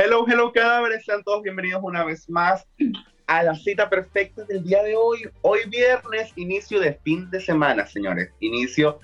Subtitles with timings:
[0.00, 2.64] Hello, hello cadáveres, sean todos bienvenidos una vez más
[3.26, 5.28] a la cita perfecta del día de hoy.
[5.42, 8.30] Hoy viernes, inicio de fin de semana, señores.
[8.38, 9.00] Inicio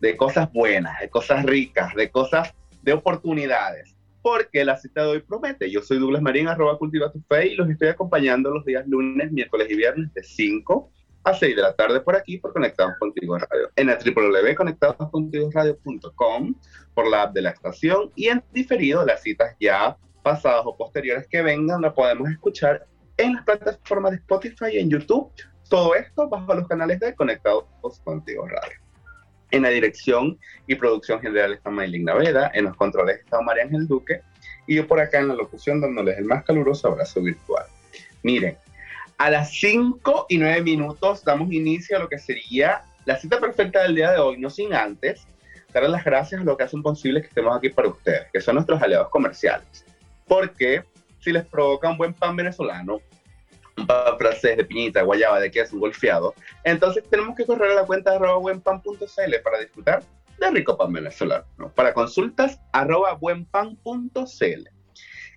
[0.00, 2.52] de cosas buenas, de cosas ricas, de cosas
[2.82, 3.94] de oportunidades.
[4.20, 5.70] Porque la cita de hoy promete.
[5.70, 9.30] Yo soy Douglas Marín, arroba cultiva tu fe y los estoy acompañando los días lunes,
[9.30, 10.90] miércoles y viernes de 5
[11.22, 13.70] a 6 de la tarde por aquí por Conectados Contigo Radio.
[13.76, 16.54] En el www.conectadoscontigoradio.com
[16.92, 19.96] por la app de la estación y en diferido las citas ya
[20.28, 24.90] pasadas o posteriores que vengan la podemos escuchar en las plataformas de Spotify y en
[24.90, 25.32] YouTube.
[25.70, 27.64] Todo esto bajo los canales de Conectados
[28.04, 28.76] Contigo Radio.
[29.50, 33.86] En la dirección y producción general está Maylin Naveda, en los controles está María Ángel
[33.86, 34.20] Duque
[34.66, 37.64] y yo por acá en la locución dándoles el más caluroso abrazo virtual.
[38.22, 38.58] Miren,
[39.16, 43.82] a las 5 y 9 minutos damos inicio a lo que sería la cita perfecta
[43.82, 45.26] del día de hoy, no sin antes
[45.72, 48.56] dar las gracias a lo que hacen posible que estemos aquí para ustedes, que son
[48.56, 49.87] nuestros aliados comerciales.
[50.28, 50.84] Porque
[51.20, 53.00] si les provoca un buen pan venezolano,
[53.76, 56.34] un pan francés de piñita, guayaba, de queso, golfeado,
[56.64, 60.02] entonces tenemos que correr a la cuenta arroba buenpan.cl para disfrutar
[60.38, 61.44] de rico pan venezolano.
[61.74, 64.68] Para consultas, arroba buenpan.cl.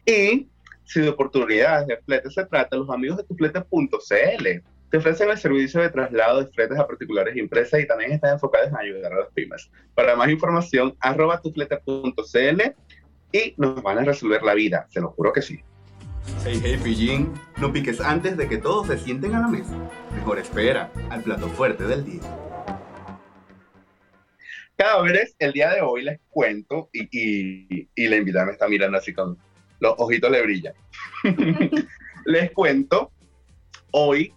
[0.05, 0.49] Y
[0.83, 5.81] si de oportunidades de flete se trata, los amigos de tuflete.cl te ofrecen el servicio
[5.81, 9.19] de traslado de fletes a particulares y empresas y también están enfocados en ayudar a
[9.19, 9.71] las pymes.
[9.95, 12.61] Para más información, arroba tuflete.cl
[13.31, 15.59] y nos van a resolver la vida, se lo juro que sí.
[16.45, 19.75] Hey, hey, pillín, no piques antes de que todos se sienten a la mesa.
[20.15, 22.21] Mejor espera al plato fuerte del día.
[24.75, 28.97] Cadáveres, el día de hoy les cuento y, y, y la invitada me está mirando
[28.97, 29.37] así con
[29.81, 30.73] los ojitos le brillan.
[32.25, 33.11] les cuento,
[33.91, 34.33] hoy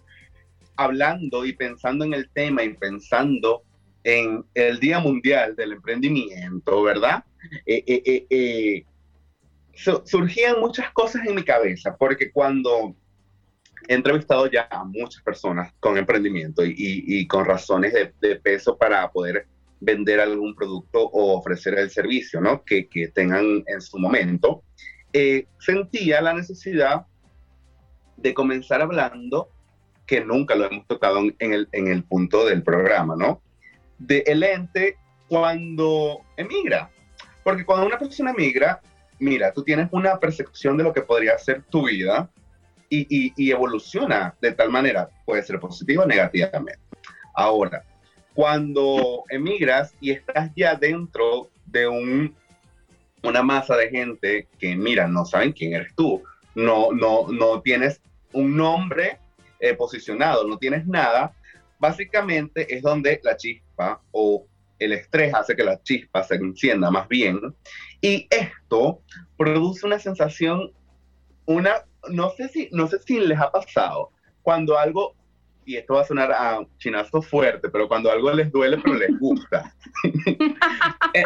[0.75, 3.63] hablando y pensando en el tema y pensando
[4.03, 7.23] en el Día Mundial del Emprendimiento, ¿verdad?
[7.65, 8.85] Eh, eh, eh,
[10.05, 12.95] surgían muchas cosas en mi cabeza, porque cuando
[13.87, 19.47] he entrevistado ya a muchas personas con emprendimiento y, con razones de, peso para poder
[19.79, 22.63] vender algún producto o ofrecer el servicio, ¿no?
[22.63, 24.63] Que, que tengan en su momento,
[25.59, 27.05] sentía la necesidad
[28.17, 29.49] de comenzar hablando,
[30.07, 33.41] que nunca lo hemos tocado en el, en el punto del programa, ¿no?
[33.97, 36.89] De el ente cuando emigra.
[37.45, 38.81] Porque cuando una persona emigra,
[39.19, 42.27] mira, tú tienes una percepción de lo que podría ser tu vida
[42.89, 43.05] y,
[43.37, 46.81] y, evoluciona de tal manera, puede ser positiva o negativamente.
[47.35, 47.83] Ahora,
[48.33, 52.35] cuando emigras y estás ya dentro de un,
[53.21, 56.23] una masa de gente que, mira, no saben quién eres tú,
[56.55, 58.01] no, no, no tienes
[58.33, 59.19] un nombre
[59.59, 61.31] eh, posicionado, no tienes nada,
[61.77, 64.47] básicamente es donde la chispa o
[64.79, 67.39] el estrés hace que la chispa se encienda más bien.
[68.01, 69.01] Y esto
[69.37, 70.71] produce una sensación,
[71.45, 75.15] una, no sé si, no sé si les ha pasado, cuando algo,
[75.65, 79.17] y esto va a sonar a chinazo fuerte, pero cuando algo les duele, pero les
[79.19, 79.73] gusta.
[81.13, 81.23] Eh,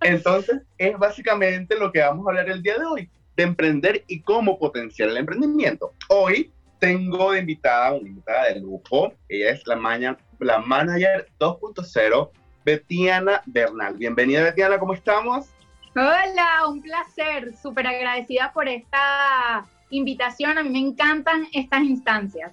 [0.00, 4.20] entonces, es básicamente lo que vamos a hablar el día de hoy, de emprender y
[4.20, 5.92] cómo potenciar el emprendimiento.
[6.08, 6.50] Hoy
[6.82, 9.12] tengo de invitada una invitada de lujo.
[9.28, 12.30] Ella es la, maña, la manager 2.0
[12.64, 13.94] Betiana Bernal.
[13.96, 15.46] Bienvenida, Betiana, ¿cómo estamos?
[15.94, 20.56] Hola, un placer, súper agradecida por esta invitación.
[20.58, 22.52] A mí me encantan estas instancias.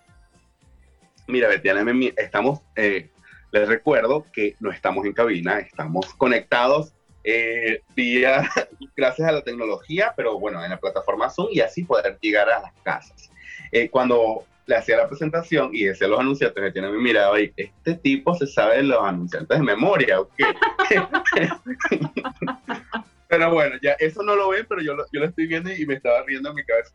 [1.28, 1.86] Mira, Betiana,
[2.18, 3.10] estamos, eh,
[3.52, 6.94] les recuerdo que no estamos en cabina, estamos conectados
[7.24, 8.50] eh, vía,
[8.96, 12.62] gracias a la tecnología, pero bueno, en la plataforma Zoom y así poder llegar a
[12.62, 13.30] las casas.
[13.72, 17.52] Eh, cuando le hacía la presentación y decía los anunciantes que tienen mi mirada y
[17.58, 20.20] este tipo se sabe los anunciantes de memoria,
[23.28, 25.88] pero bueno, ya eso no lo ven, pero yo lo, yo lo estoy viendo y
[25.88, 26.94] me estaba riendo en mi cabeza.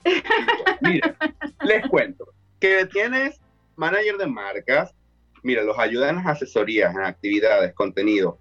[0.83, 1.17] Mira,
[1.63, 2.33] les cuento.
[2.61, 3.41] Que tienes
[3.75, 4.95] manager de marcas,
[5.43, 8.39] mira, los ayuda en las asesorías, en actividades, contenido,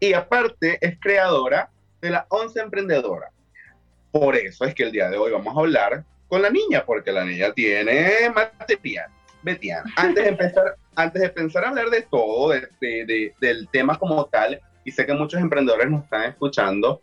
[0.00, 1.70] y aparte es creadora
[2.00, 3.30] de la 11 Emprendedora.
[4.10, 7.12] Por eso es que el día de hoy vamos a hablar con la niña, porque
[7.12, 9.10] la niña tiene material.
[9.42, 14.24] Betiana, antes de empezar, antes de pensar a hablar de todo, de, del tema como
[14.24, 17.02] tal, y sé que muchos emprendedores nos están escuchando,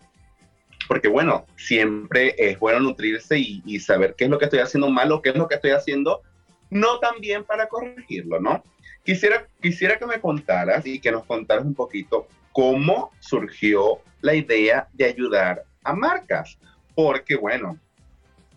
[0.87, 4.89] porque bueno, siempre es bueno nutrirse y, y saber qué es lo que estoy haciendo
[4.89, 6.23] mal o qué es lo que estoy haciendo
[6.71, 8.63] no tan bien para corregirlo, ¿no?
[9.03, 14.87] Quisiera, quisiera que me contaras y que nos contaras un poquito cómo surgió la idea
[14.93, 16.57] de ayudar a marcas,
[16.95, 17.77] porque bueno,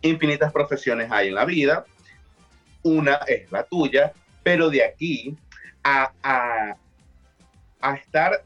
[0.02, 1.84] infinitas profesiones hay en la vida,
[2.82, 4.12] una es la tuya,
[4.43, 5.37] pero de aquí
[5.84, 6.12] a,
[7.81, 8.43] a, estar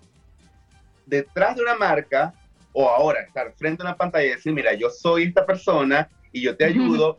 [1.06, 2.34] detrás de una marca
[2.72, 6.42] o ahora estar frente a una pantalla y decir, mira, yo soy esta persona y
[6.42, 7.18] yo te ayudo,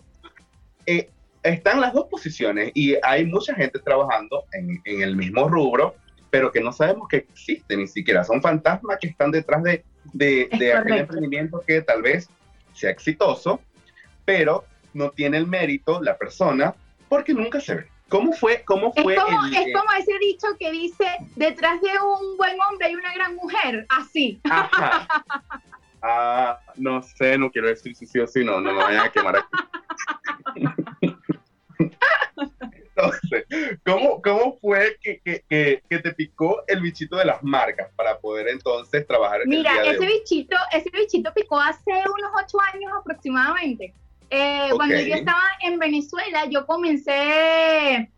[0.86, 1.10] eh,
[1.44, 5.95] están las dos posiciones y hay mucha gente trabajando en, en, el mismo rubro,
[6.30, 8.24] pero que no sabemos que existen ni siquiera.
[8.24, 9.83] Son fantasmas que están detrás de,
[10.13, 12.30] de, de aquel emprendimiento que tal vez
[12.74, 13.62] sea exitoso,
[14.27, 16.75] pero no tiene el mérito la persona
[17.07, 17.88] porque nunca se ve.
[18.09, 18.62] ¿Cómo fue?
[18.65, 19.15] ¿Cómo fue?
[19.15, 21.06] Es como, es como ese dicho que dice,
[21.38, 24.41] detrás de un buen hombre hay una gran mujer, así.
[26.01, 29.09] Ah, no sé, no quiero decir si sí o si no, no me vayan a
[29.09, 29.47] quemar aquí.
[32.97, 33.45] Entonces,
[33.85, 35.44] ¿cómo, cómo fue que, que,
[35.89, 40.06] que, te picó el bichito de las marcas para poder entonces trabajar en Mira, ese
[40.06, 43.94] bichito, ese bichito picó hace unos ocho años aproximadamente.
[44.29, 48.12] Eh, cuando yo estaba en Venezuela, yo comencé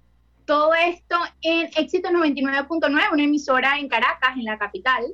[0.46, 5.06] todo esto en Éxito 99.9, una emisora en Caracas, en la capital.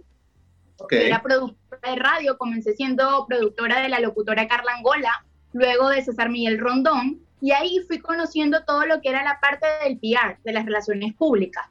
[0.89, 6.30] Era productora de radio, comencé siendo productora de la locutora Carla Angola, luego de César
[6.30, 10.53] Miguel Rondón, y ahí fui conociendo todo lo que era la parte del PR, de
[10.53, 11.65] las relaciones públicas,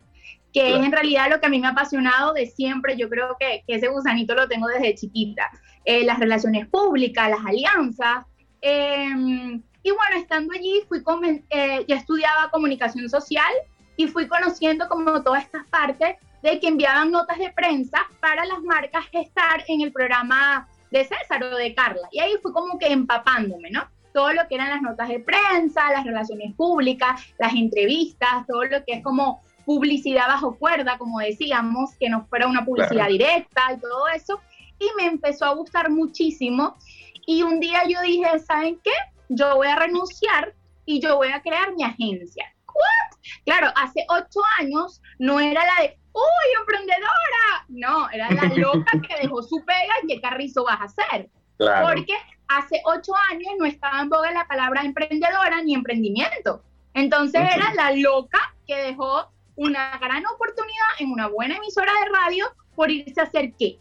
[0.53, 2.97] que es en realidad lo que a mí me ha apasionado de siempre.
[2.97, 5.51] Yo creo que, ese gusanito lo tengo desde chiquita.
[5.85, 8.25] Eh, las relaciones públicas, las alianzas.
[8.67, 11.03] Em, y bueno, estando allí, fui
[11.51, 13.53] eh, ya estudiaba comunicación social
[13.97, 18.61] y fui conociendo como todas estas partes de que enviaban notas de prensa para las
[18.63, 22.09] marcas estar en el programa de César o de Carla.
[22.11, 23.87] Y ahí fui como que empapándome, ¿no?
[24.15, 28.85] todo lo que eran las notas de prensa, las relaciones públicas, las entrevistas, todo lo
[28.85, 33.81] que es como publicidad bajo cuerda, como decíamos, que no fuera una publicidad directa y
[33.81, 34.41] todo eso.
[34.79, 36.77] Y me empezó a gustar muchísimo.
[37.27, 38.93] Y un día yo dije, ¿saben qué?
[39.29, 40.55] Yo voy a renunciar
[40.85, 42.45] y yo voy a crear mi agencia.
[42.67, 43.19] ¿What?
[43.45, 47.65] Claro, hace ocho años no era la de, uy, emprendedora.
[47.69, 51.31] No, era la loca que dejó su pega y qué carrizo vas a hacer.
[51.57, 52.15] Porque
[52.49, 56.63] hace ocho años no estaba en boga la palabra emprendedora ni emprendimiento.
[56.95, 62.47] Entonces era la loca que dejó una gran oportunidad en una buena emisora de radio
[62.75, 63.79] por irse a hacer qué.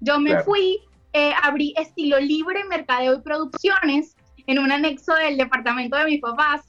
[0.00, 0.80] Yo me fui,
[1.16, 4.16] eh, abrí estilo libre, mercadeo y producciones
[4.46, 6.62] en un anexo del departamento de mis papás.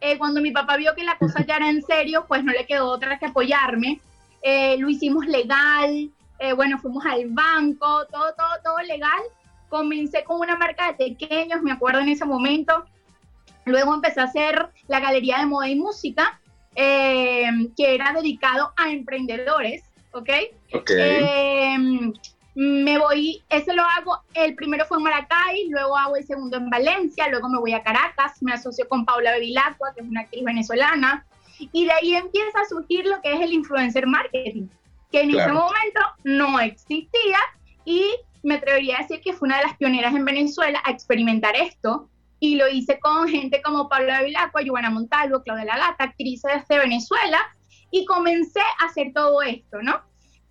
[0.00, 2.66] Eh, cuando mi papá vio que la cosa ya era en serio, pues no le
[2.66, 4.00] quedó otra que apoyarme.
[4.42, 6.10] Eh, lo hicimos legal,
[6.56, 9.20] bueno, fuimos al banco, todo, todo, todo legal
[9.70, 12.84] Comencé con una marca de pequeños, me acuerdo en ese momento.
[13.64, 16.40] Luego empecé a hacer la galería de moda y música,
[16.74, 20.28] eh, que era dedicado a emprendedores, ¿ok?
[20.74, 20.90] Ok.
[22.54, 26.68] Me voy, ese lo hago, el primero fue en Maracay, luego hago el segundo en
[26.68, 30.44] Valencia, luego me voy a Caracas, me asocio con Paula Bevilacqua, que es una actriz
[30.44, 31.24] venezolana,
[31.58, 34.66] y de ahí empieza a surgir lo que es el influencer marketing,
[35.12, 37.38] que en ese momento no existía
[37.84, 38.04] y
[38.42, 42.08] me atrevería a decir que fue una de las pioneras en Venezuela a experimentar esto
[42.40, 47.38] y lo hice con gente como Pablo Vilacqua, Giovanna Montalvo, Claudia Lagata, actrices de Venezuela
[47.90, 50.00] y comencé a hacer todo esto, ¿no?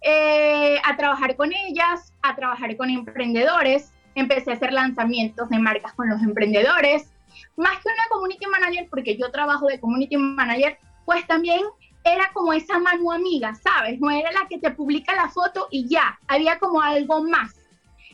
[0.01, 5.93] Eh, a trabajar con ellas, a trabajar con emprendedores, empecé a hacer lanzamientos de marcas
[5.93, 7.11] con los emprendedores,
[7.57, 11.61] más que una community manager, porque yo trabajo de community manager, pues también
[12.03, 13.99] era como esa mano amiga, ¿sabes?
[13.99, 17.55] No era la que te publica la foto y ya, había como algo más.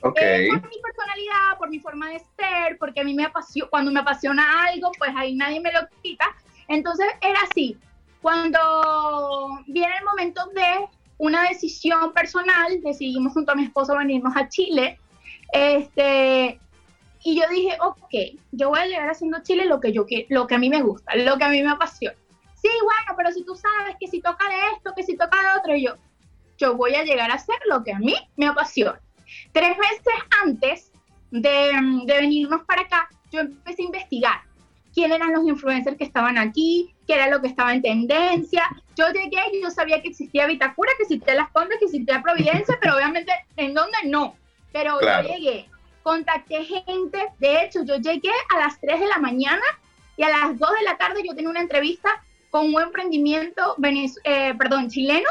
[0.01, 0.47] Okay.
[0.47, 3.91] Eh, por mi personalidad, por mi forma de ser, porque a mí me apasiona, cuando
[3.91, 6.25] me apasiona algo, pues ahí nadie me lo quita.
[6.67, 7.77] Entonces era así.
[8.21, 8.59] Cuando
[9.67, 14.99] viene el momento de una decisión personal, decidimos junto a mi esposo venirnos a Chile.
[15.53, 16.59] Este,
[17.23, 20.55] y yo dije, ok, yo voy a llegar haciendo Chile lo que yo lo que
[20.55, 22.17] a mí me gusta, lo que a mí me apasiona.
[22.55, 25.59] Sí, bueno, pero si tú sabes que si toca de esto, que si toca de
[25.59, 25.95] otro, yo,
[26.57, 28.99] yo voy a llegar a hacer lo que a mí me apasiona.
[29.51, 30.91] Tres meses antes
[31.31, 31.71] de,
[32.05, 34.41] venirnos para acá, yo empecé a investigar
[34.95, 38.63] quién eran los influencers que estaban aquí, qué era lo que estaba en tendencia.
[38.95, 42.77] Yo llegué y yo sabía que existía Vitacura, que existía Las Condes, que existía Providencia,
[42.81, 44.35] pero obviamente en dónde no.
[44.71, 45.69] Pero yo llegué,
[46.01, 49.63] contacté gente, de hecho yo llegué a las 3 de la mañana
[50.17, 52.09] y a las 2 de la tarde yo tenía una entrevista
[52.49, 53.75] con un emprendimiento,
[54.23, 55.29] eh, perdón, chileno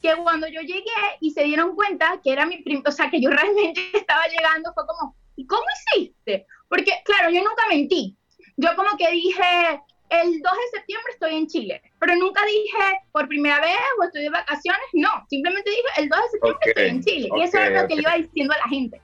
[0.00, 0.84] que cuando yo llegué
[1.20, 4.72] y se dieron cuenta que era mi primo, o sea, que yo realmente estaba llegando,
[4.72, 5.64] fue como, ¿y cómo
[5.96, 6.46] hiciste?
[6.68, 8.16] Porque, claro, yo nunca mentí.
[8.58, 13.28] Yo como que dije, el 2 de septiembre estoy en Chile, pero nunca dije por
[13.28, 17.02] primera vez o estoy de vacaciones, no, simplemente dije el 2 de septiembre estoy en
[17.02, 19.00] Chile, y eso era lo que iba diciendo a la gente.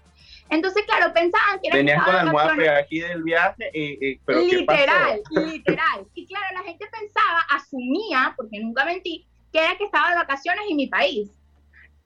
[0.50, 5.22] Entonces, claro, pensaban que era Tenías con la almohada aquí del viaje, y, pero literal,
[5.30, 6.06] literal.
[6.14, 10.64] Y claro, la gente pensaba, asumía, porque nunca mentí, que era que estaba de vacaciones
[10.68, 11.30] en mi país.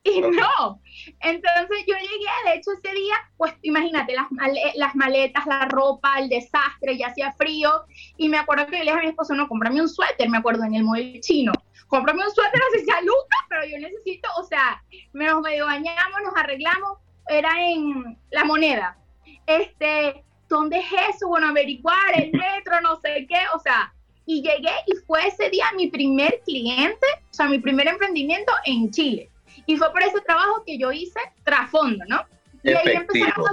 [0.04, 0.80] Y no.
[1.20, 4.26] Entonces yo llegué, de hecho ese día, pues imagínate, las,
[4.74, 7.84] las maletas, la ropa, el desastre, ya hacía frío.
[8.16, 10.64] Y me acuerdo que le dije a mi esposo, no, cómprame un suéter, me acuerdo,
[10.64, 11.52] en el modelo chino.
[11.88, 16.36] Cómprame un suéter, así sea Lucas, pero yo necesito, o sea, nos medio bañamos, nos
[16.36, 18.98] arreglamos, era en la moneda.
[19.46, 21.28] Este, ¿dónde es eso?
[21.28, 23.92] Bueno, averiguar el metro, no sé qué, o sea,
[24.26, 28.90] y llegué y fue ese día mi primer cliente, o sea, mi primer emprendimiento en
[28.90, 29.30] Chile.
[29.68, 32.22] Y fue por ese trabajo que yo hice trasfondo, ¿no?
[32.64, 33.44] Y ahí empezaron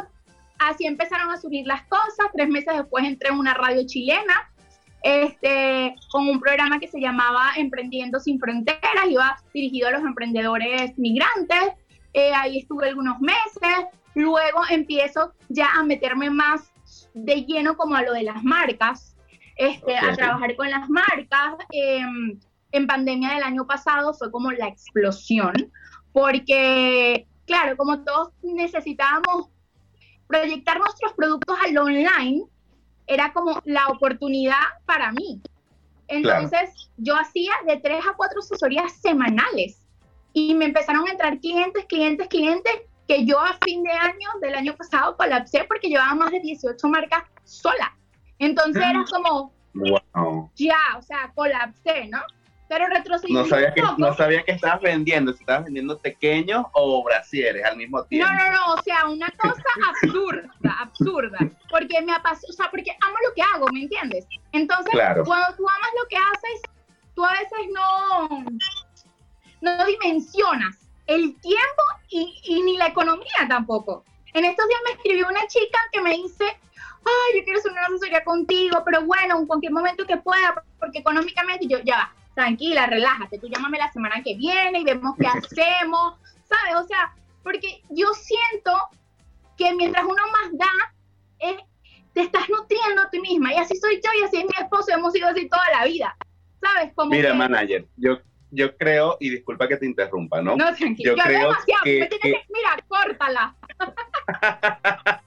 [0.57, 2.27] así empezaron a subir las cosas.
[2.33, 4.33] Tres meses después entré en una radio chilena
[5.05, 10.97] este, con un programa que se llamaba Emprendiendo sin Fronteras, iba dirigido a los emprendedores
[10.97, 11.73] migrantes.
[12.13, 13.85] Eh, ahí estuve algunos meses.
[14.15, 16.71] Luego empiezo ya a meterme más
[17.13, 19.15] de lleno como a lo de las marcas,
[19.57, 21.53] este, a trabajar con las marcas.
[21.71, 22.39] Em,
[22.71, 25.53] en pandemia del año pasado fue como la explosión,
[26.15, 29.49] porque, claro, como todos necesitábamos
[30.27, 32.45] proyectar nuestros productos al online,
[33.05, 35.41] era como la oportunidad para mí.
[36.07, 39.85] Entonces, yo hacía de tres a cuatro asesorías semanales
[40.31, 42.73] y me empezaron a entrar clientes, clientes, clientes,
[43.09, 46.87] que yo a fin de año del año pasado colapsé porque llevaba más de 18
[46.87, 47.93] marcas sola.
[48.39, 49.07] Entonces era mm.
[49.11, 49.53] como,
[50.13, 50.49] wow.
[50.55, 52.19] ya, o sea, colapsé, ¿no?
[52.67, 57.03] Pero retrocedí no sabía que No sabía que estabas vendiendo, si estabas vendiendo pequeños o
[57.03, 58.31] brasieres al mismo tiempo.
[58.31, 61.37] No, no, no, o sea, una cosa absurda, absurda.
[61.69, 64.25] Porque me apasiona, o sea, porque amo lo que hago, ¿me entiendes?
[64.51, 64.91] Entonces,
[65.25, 66.61] cuando tú amas lo que haces,
[67.13, 68.45] tú a veces no,
[69.61, 74.03] no dimensionas el tiempo y, y ni la economía tampoco.
[74.33, 77.85] En estos días me escribió una chica que me dice, ay, yo quiero hacer una
[77.85, 82.85] asesoría contigo, pero bueno, en cualquier momento que pueda, porque económicamente yo, ya va, tranquila,
[82.85, 86.15] relájate, tú llámame la semana que viene y vemos qué hacemos,
[86.47, 86.75] ¿sabes?
[86.75, 88.71] O sea, porque yo siento
[89.57, 91.55] que mientras uno más da,
[92.13, 94.91] te estás nutriendo a ti misma, y así soy yo y así es mi esposo,
[94.91, 96.15] hemos sido así toda la vida,
[96.61, 96.93] ¿sabes?
[96.93, 98.19] Como Mira, manager, yo,
[98.51, 100.55] yo creo, y disculpa que te interrumpa, ¿no?
[100.55, 102.41] No, tranquilo, yo, creo demasiado, que, me que...
[102.53, 103.55] mira, córtala.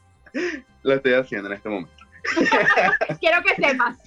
[0.82, 1.92] Lo estoy haciendo en este momento.
[3.20, 3.98] Quiero que sepas.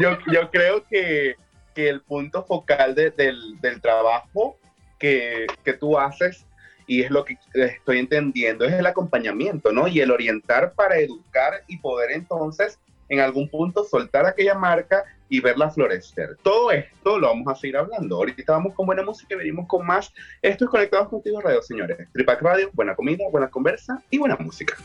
[0.00, 1.36] yo, yo creo que
[1.74, 3.14] que el punto focal del,
[3.60, 4.58] del, trabajo
[4.98, 6.46] que, que, tú haces,
[6.86, 9.88] y es lo que estoy entendiendo, es el acompañamiento, ¿no?
[9.88, 15.40] Y el orientar para educar y poder entonces en algún punto soltar aquella marca y
[15.40, 16.36] verla florecer.
[16.42, 18.16] Todo esto lo vamos a seguir hablando.
[18.16, 20.12] Ahorita vamos con buena música y venimos con más.
[20.40, 22.08] Esto es Conectados Contigo Radio, señores.
[22.12, 24.76] Tripac Radio, buena comida, buena conversa y buena música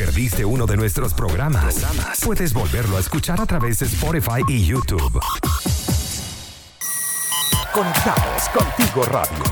[0.00, 1.84] perdiste uno de nuestros programas,
[2.24, 5.20] puedes volverlo a escuchar a través de Spotify y YouTube.
[7.70, 9.44] Conectados contigo radio.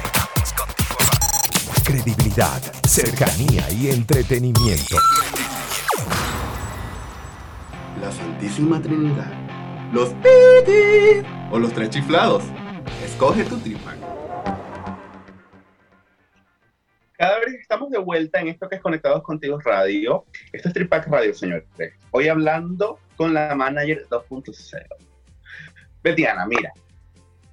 [1.85, 4.97] Credibilidad, cercanía y entretenimiento.
[8.00, 9.31] La Santísima Trinidad.
[9.93, 12.45] Los piti o los tres chiflados.
[13.05, 13.93] Escoge tu tripa.
[17.19, 20.25] Cada vez estamos de vuelta en esto que es Conectados Contigo Radio.
[20.53, 21.65] Esto es Tripac Radio, señores.
[22.13, 24.87] Hoy hablando con la manager 2.0.
[26.01, 26.73] Betiana, mira,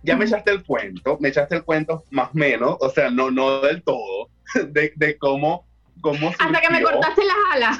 [0.03, 3.31] ya me echaste el cuento, me echaste el cuento más o menos, o sea, no,
[3.31, 4.29] no del todo,
[4.67, 5.65] de, de cómo,
[5.99, 7.79] cómo Hasta que me cortaste las alas.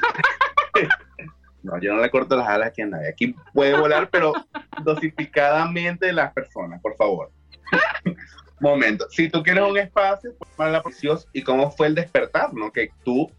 [1.62, 3.10] no, yo no le corto las alas aquí a nadie.
[3.10, 4.34] Aquí puede volar, pero
[4.82, 7.30] dosificadamente las personas, por favor
[8.66, 9.08] momento.
[9.10, 12.72] Si tú quieres un espacio, pues para la preciosa y cómo fue el despertar, ¿no?
[12.72, 13.32] Que tú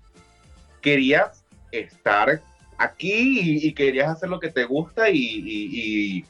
[0.81, 2.41] querías estar
[2.79, 6.25] aquí y, querías hacer lo que te gusta y,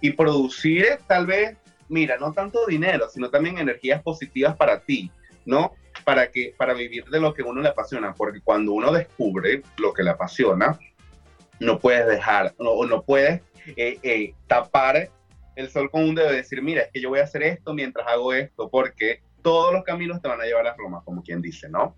[0.00, 1.56] y, producir tal vez,
[1.88, 5.10] mira, no tanto dinero, sino también energías positivas para ti,
[5.46, 5.74] ¿no?
[6.04, 9.92] Para, que, para vivir de lo que uno le apasiona, porque cuando uno descubre lo
[9.92, 10.78] que le apasiona,
[11.60, 13.40] no puedes dejar, o no, puedes
[13.76, 15.08] eh, eh, tapar
[15.56, 17.74] el sol con un dedo de decir, mira, es que yo voy a hacer esto
[17.74, 21.42] mientras hago esto, porque todos los caminos te van a llevar a Roma, como quien
[21.42, 21.96] dice, ¿no?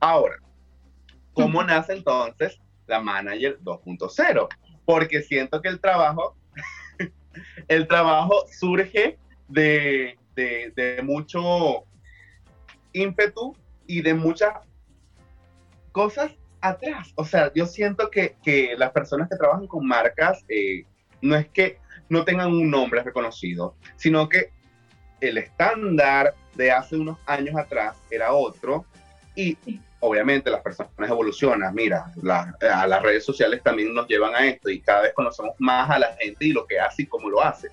[0.00, 0.36] Ahora,
[1.32, 4.48] ¿cómo nace entonces la Manager 2.0?
[4.84, 6.36] Porque siento que el trabajo,
[7.68, 9.18] el trabajo surge
[9.48, 11.84] de, de, mucho
[12.92, 13.56] ímpetu
[13.86, 14.54] y de muchas
[15.92, 17.12] cosas atrás.
[17.16, 20.84] O sea, yo siento que, que las personas que trabajan con marcas eh,
[21.20, 24.50] no es que no tengan un nombre reconocido, sino que
[25.20, 28.84] el estándar de hace unos años atrás era otro
[29.34, 29.56] y
[30.00, 31.74] obviamente las personas evolucionan.
[31.74, 32.12] Mira,
[32.72, 35.98] a las redes sociales también nos llevan a esto y cada vez conocemos más a
[35.98, 37.68] la gente y lo que hace y cómo lo hace.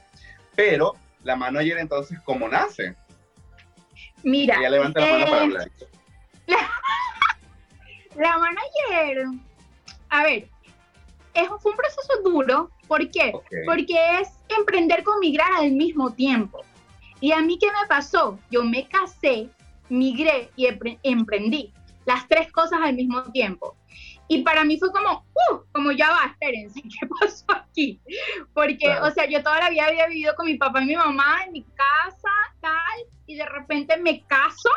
[0.56, 2.96] Pero la manager entonces, ¿cómo nace?
[4.24, 4.58] Mira.
[4.60, 5.72] Ella levanta la mano para eh, hablar.
[8.16, 9.26] La, manager,
[10.10, 10.48] a ver,
[11.34, 12.70] es, fue un proceso duro.
[12.88, 13.34] ¿Por qué?
[13.66, 16.62] Porque es emprender con migrar al mismo tiempo.
[17.20, 18.38] ¿Y a mí qué me pasó?
[18.52, 19.50] Yo me casé,
[19.90, 20.68] migré y
[21.04, 21.74] emprendí
[22.06, 23.78] las tres cosas al mismo tiempo.
[24.28, 28.00] Y para mí fue como, uh, como ya va, espérense, ¿qué pasó aquí?
[28.54, 31.44] Porque, o sea, yo toda la vida había vivido con mi papá y mi mamá
[31.46, 32.30] en mi casa,
[32.62, 34.70] tal, y de repente me caso,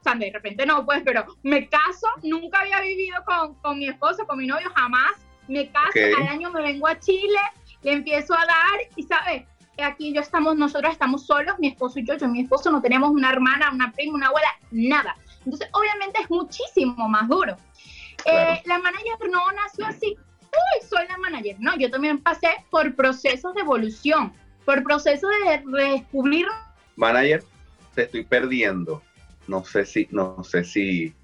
[0.00, 3.88] o sea, de repente no, pues, pero me caso, nunca había vivido con, con mi
[3.88, 5.12] esposo, con mi novio, jamás,
[5.48, 7.40] me caso, al año me vengo a Chile,
[7.82, 9.44] le empiezo a dar, y sabes,
[9.82, 12.80] aquí yo estamos, nosotros estamos solos, mi esposo y yo, yo y mi esposo no
[12.80, 15.16] tenemos una hermana, una prima, una abuela, nada.
[15.44, 17.56] Entonces, obviamente es muchísimo más duro.
[18.24, 21.56] Eh, la manager no nació así, uy, soy la manager.
[21.60, 24.32] No, yo también pasé por procesos de evolución,
[24.64, 26.46] por procesos de redescubrir.
[26.96, 27.44] Manager,
[27.94, 29.02] te estoy perdiendo.
[29.46, 31.14] No sé si, no sé si,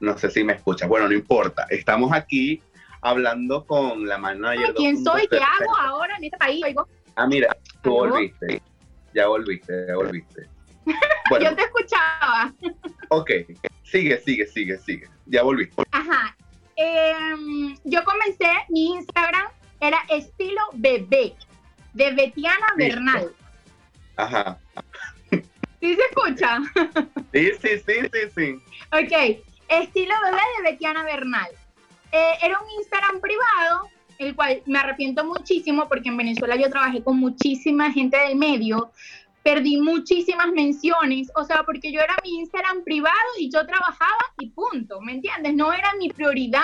[0.00, 0.88] no sé si me escuchas.
[0.88, 1.66] Bueno, no importa.
[1.70, 2.60] Estamos aquí
[3.04, 4.74] hablando con la manager.
[4.74, 5.28] ¿Quién soy?
[5.28, 6.64] ¿Qué hago ahora en este país?
[7.14, 8.60] Ah, mira, tú volviste.
[9.14, 10.48] Ya volviste, ya volviste.
[11.30, 12.52] Yo te escuchaba.
[13.10, 13.30] Ok,
[13.84, 15.08] sigue, sigue, sigue, sigue.
[15.26, 15.70] Ya volví.
[15.92, 16.36] Ajá.
[16.76, 19.46] Em, yo comencé, mi Instagram
[19.80, 21.34] era estilo bebé,
[21.92, 23.32] de Betiana Bernal.
[24.16, 24.58] Ajá.
[25.80, 26.58] ¿Sí se escucha?
[27.32, 28.62] Sí, sí, sí, sí, sí.
[28.92, 31.48] Ok, estilo bebé de Betiana Bernal.
[32.16, 37.02] Eh, era un Instagram privado, el cual me arrepiento muchísimo porque en Venezuela yo trabajé
[37.02, 38.92] con muchísima gente del medio,
[39.42, 44.50] perdí muchísimas menciones, o sea, porque yo era mi Instagram privado y yo trabajaba y
[44.50, 45.54] punto, ¿me entiendes?
[45.54, 46.62] No era mi prioridad,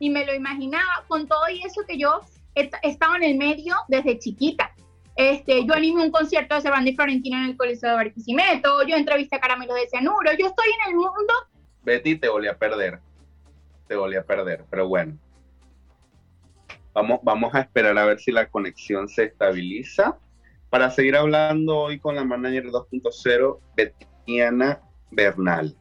[0.00, 2.22] ni me lo imaginaba, con todo y eso que yo
[2.54, 4.74] estaba en el medio desde chiquita.
[5.14, 9.36] Este, yo animé un concierto de Cervantes Florentino en el Coliseo de Barquisimeto, yo entrevisté
[9.36, 11.34] a Caramelo de Cianuro, yo estoy en el mundo.
[11.82, 12.98] Betty, te volví a perder,
[13.86, 15.18] te volví a perder, pero bueno.
[16.92, 20.18] Vamos, vamos a esperar a ver si la conexión se estabiliza
[20.70, 25.76] para seguir hablando hoy con la manager 2.0, Betiana Bernal.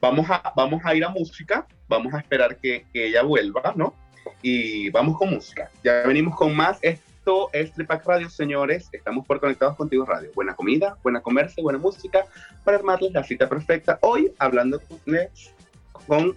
[0.00, 3.94] Vamos a, vamos a ir a música, vamos a esperar que, ella vuelva, ¿no?
[4.42, 5.70] Y vamos con música.
[5.84, 6.78] Ya venimos con más.
[6.82, 8.88] Esto es Tripac Radio, señores.
[8.90, 10.30] Estamos por Conectados Contigo Radio.
[10.34, 12.26] Buena comida, buena comercio, buena música
[12.64, 13.98] para armarles la cita perfecta.
[14.02, 14.98] Hoy hablando con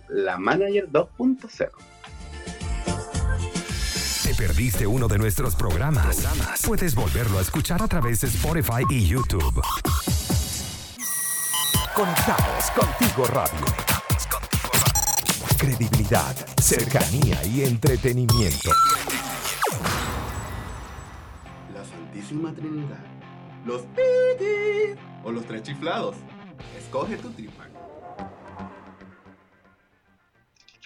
[0.10, 1.70] la manager 2.0
[4.36, 6.28] perdiste uno de nuestros programas,
[6.66, 9.62] puedes volverlo a escuchar a través de Spotify y YouTube.
[11.96, 13.66] Conectados contigo radio.
[15.58, 18.72] Credibilidad, cercanía y entretenimiento.
[21.74, 23.06] La Santísima Trinidad.
[23.66, 26.16] Los piti o los tres chiflados.
[26.78, 27.75] Escoge tu tripa.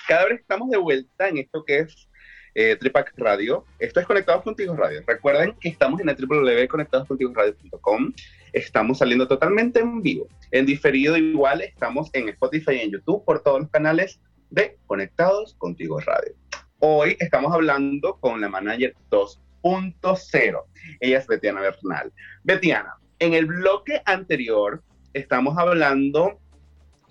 [0.10, 2.10] Cada vez estamos de vuelta en esto que es
[2.56, 3.63] eh, Tripac Radio.
[3.78, 5.04] Esto es Conectados Contigo Radio.
[5.06, 8.12] Recuerden que estamos en el www.conectadoscontigoradio.com.
[8.52, 10.28] Estamos saliendo totalmente en vivo.
[10.50, 14.19] En diferido igual estamos en Spotify y en YouTube por todos los canales
[14.50, 16.34] de Conectados Contigo Radio.
[16.80, 20.63] Hoy estamos hablando con la manager 2.0.
[21.02, 22.12] Ella es Betiana Bernal.
[22.43, 24.82] Betiana, en el bloque anterior
[25.13, 26.39] estamos hablando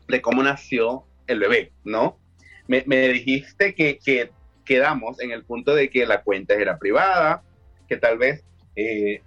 [0.08, 2.18] de cómo nació el bebé, ¿no?
[2.68, 4.30] Me, me dijiste que, que
[4.64, 7.42] quedamos en el punto de que la cuenta era privada,
[7.88, 8.44] que tal vez
[8.76, 9.22] eh,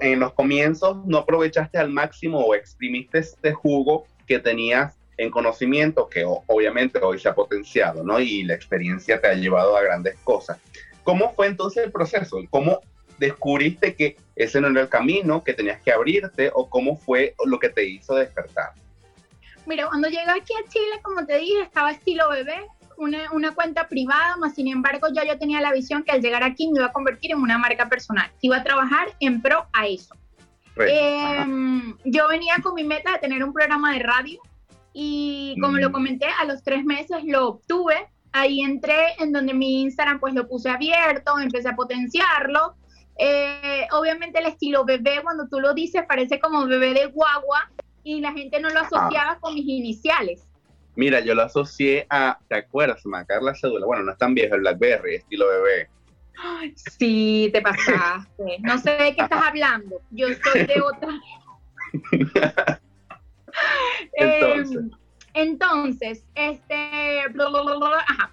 [0.00, 6.08] en los comienzos no aprovechaste al máximo o exprimiste este jugo que tenías en conocimiento,
[6.08, 8.20] que obviamente hoy se ha potenciado, ¿no?
[8.20, 10.58] Y la experiencia te ha llevado a grandes cosas.
[11.04, 12.38] ¿Cómo fue entonces el proceso?
[12.48, 12.80] ¿Cómo
[13.18, 17.58] descubriste que ese no era el camino, que tenías que abrirte o cómo fue lo
[17.58, 18.72] que te hizo despertar?
[19.66, 22.66] Mira, cuando llegué aquí a Chile, como te dije, estaba estilo bebé,
[22.98, 26.68] una, cuenta privada, más sin embargo ya yo tenía la visión que al llegar aquí
[26.68, 30.14] me iba a convertir en una marca personal, iba a trabajar en pro a eso.
[30.78, 34.40] Em, yo venía con mi meta de tener un programa de radio
[34.92, 35.92] y como lo mm.
[35.92, 38.08] comenté, a los tres meses lo obtuve.
[38.32, 42.74] Ahí entré en donde mi Instagram pues lo puse abierto, empecé a potenciarlo
[43.18, 47.70] Eh, obviamente el estilo bebé, cuando tú lo dices, parece como bebé de guagua
[48.04, 50.46] y la gente no lo asociaba con mis iniciales.
[50.96, 53.04] Mira, yo lo asocié a, ¿te acuerdas?
[53.04, 53.86] Marcar la cédula.
[53.86, 55.88] Bueno, no es tan viejo el Blackberry, estilo bebé.
[56.98, 58.58] sí, te pasaste.
[58.60, 60.00] No sé de qué estás hablando.
[60.10, 61.08] Yo soy de otra.
[64.14, 64.76] entonces.
[64.76, 64.90] Em,
[65.34, 67.20] entonces, este.
[67.20, 68.30] ajá.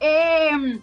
[0.00, 0.80] Em,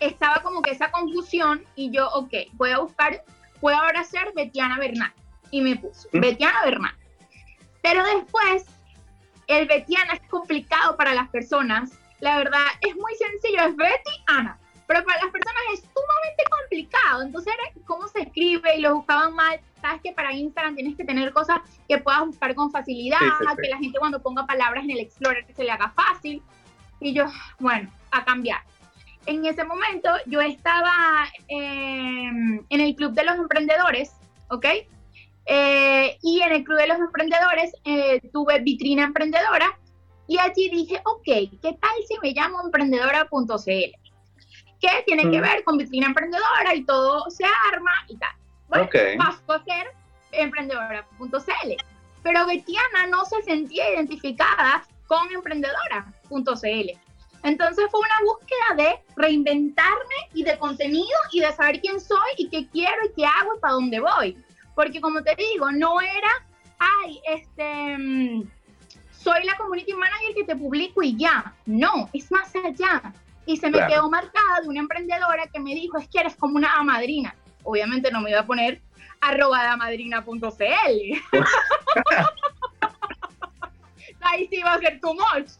[0.00, 3.24] estaba como que esa confusión y yo, ok, voy a buscar,
[3.60, 5.12] puedo ahora ser Betiana Bernal.
[5.50, 6.94] Y me puso Betiana Bernal.
[7.82, 8.66] Pero después,
[9.50, 11.90] el Betiana es complicado para las personas.
[12.20, 14.58] La verdad, es muy sencillo, es Betty Ana.
[14.86, 17.22] Pero para las personas es sumamente complicado.
[17.22, 17.54] Entonces,
[17.86, 19.60] cómo se escribe y lo buscaban mal.
[19.80, 23.18] Sabes que para Instagram tienes que tener cosas que puedas buscar con facilidad,
[23.60, 26.42] que la gente cuando ponga palabras en el Explorer se le haga fácil.
[26.98, 27.26] Y yo,
[27.58, 28.60] bueno, a cambiar
[29.26, 30.92] en ese momento yo estaba
[31.48, 34.12] em, en el Club de los Emprendedores,
[34.48, 34.66] ¿ok?
[35.46, 39.78] Eh, y en el Club de los Emprendedores eh, tuve vitrina emprendedora
[40.26, 43.66] y allí dije, ok, ¿qué tal si me llamo emprendedora.cl?
[44.80, 45.42] ¿Qué tiene que mm.
[45.42, 48.30] ver con vitrina emprendedora y todo se arma y tal.
[48.68, 49.88] Bueno, paso a ser
[50.32, 51.72] emprendedora.cl.
[52.22, 56.90] Pero Betiana no se sentía identificada con emprendedora.cl.
[57.42, 62.48] Entonces fue una búsqueda de reinventarme y de contenido y de saber quién soy y
[62.48, 64.36] qué quiero y qué hago y para dónde voy.
[64.80, 66.30] Porque como te digo, no era,
[66.78, 68.48] ay, este, mm,
[69.10, 71.52] soy la community manager que te publico y ya.
[71.66, 73.12] No, es más allá.
[73.44, 76.56] Y se me quedó marcada de una emprendedora que me dijo, es que eres como
[76.56, 77.36] una madrina.
[77.62, 78.80] Obviamente no me iba a poner
[79.20, 80.40] arroba madrina.cl.
[84.22, 85.50] Ahí sí va a ser too much.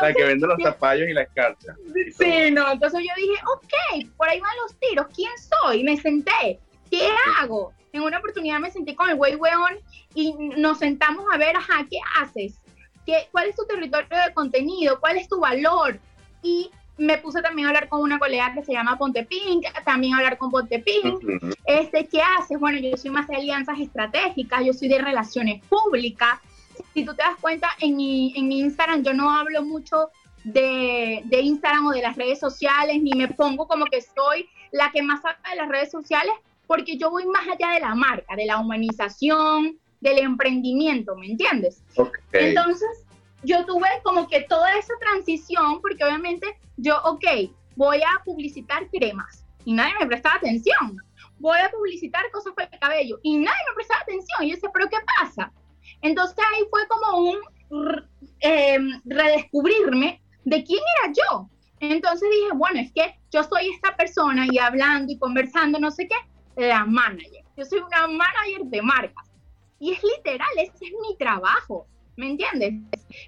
[0.00, 1.76] la que vende los zapallos y la escarcha.
[2.16, 3.74] Sí, no, entonces yo dije, ok,
[4.16, 5.84] por ahí van los tiros, ¿quién soy?
[5.84, 6.58] Me senté,
[6.90, 7.72] ¿qué hago?
[7.92, 9.78] En una oportunidad me senté con el güey weón
[10.14, 12.60] y nos sentamos a ver, ajá, ¿qué haces?
[13.06, 15.00] ¿Qué, ¿Cuál es tu territorio de contenido?
[15.00, 15.98] ¿Cuál es tu valor?
[16.42, 20.14] Y me puse también a hablar con una colega que se llama Ponte Pink, también
[20.14, 21.22] a hablar con Ponte Pink.
[21.64, 22.58] este, ¿Qué haces?
[22.58, 26.40] Bueno, yo soy más de alianzas estratégicas, yo soy de relaciones públicas,
[26.94, 30.10] si tú te das cuenta, en mi, en mi Instagram yo no hablo mucho
[30.44, 34.90] de, de, Instagram o de las redes sociales, ni me pongo como que soy la
[34.90, 36.32] que más habla de las redes sociales,
[36.68, 41.82] porque yo voy más allá de la marca, de la humanización, del emprendimiento, ¿me entiendes?
[42.32, 43.06] Entonces,
[43.42, 47.24] yo tuve como que toda esa transición, porque obviamente yo, ok,
[47.74, 50.98] voy a publicitar cremas y nadie me prestaba atención.
[51.38, 54.42] Voy a publicitar cosas para el cabello y nadie me prestaba atención.
[54.42, 55.52] Y yo decía, ¿pero qué pasa?
[56.02, 57.38] Entonces ahí fue como un
[58.40, 61.48] em, redescubrirme de quién era yo.
[61.80, 66.08] Entonces dije, bueno, es que yo soy esta persona y hablando y conversando, no sé
[66.08, 66.16] qué,
[66.66, 67.44] la manager.
[67.56, 69.24] Yo soy una manager de marcas.
[69.80, 72.74] Y es literal, ese es mi trabajo, ¿me entiendes?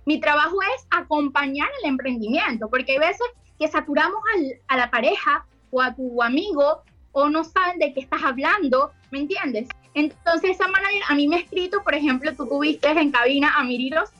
[0.05, 3.27] Mi trabajo es acompañar el emprendimiento, porque hay veces
[3.59, 4.21] que saturamos
[4.67, 9.21] a la pareja o a tu amigo o no saben de qué estás hablando, ¿me
[9.21, 9.69] entiendes?
[9.95, 13.65] Entonces, esa manager a mí me ha escrito, por ejemplo, tú tuviste en cabina a
[13.65, 14.11] Miriros.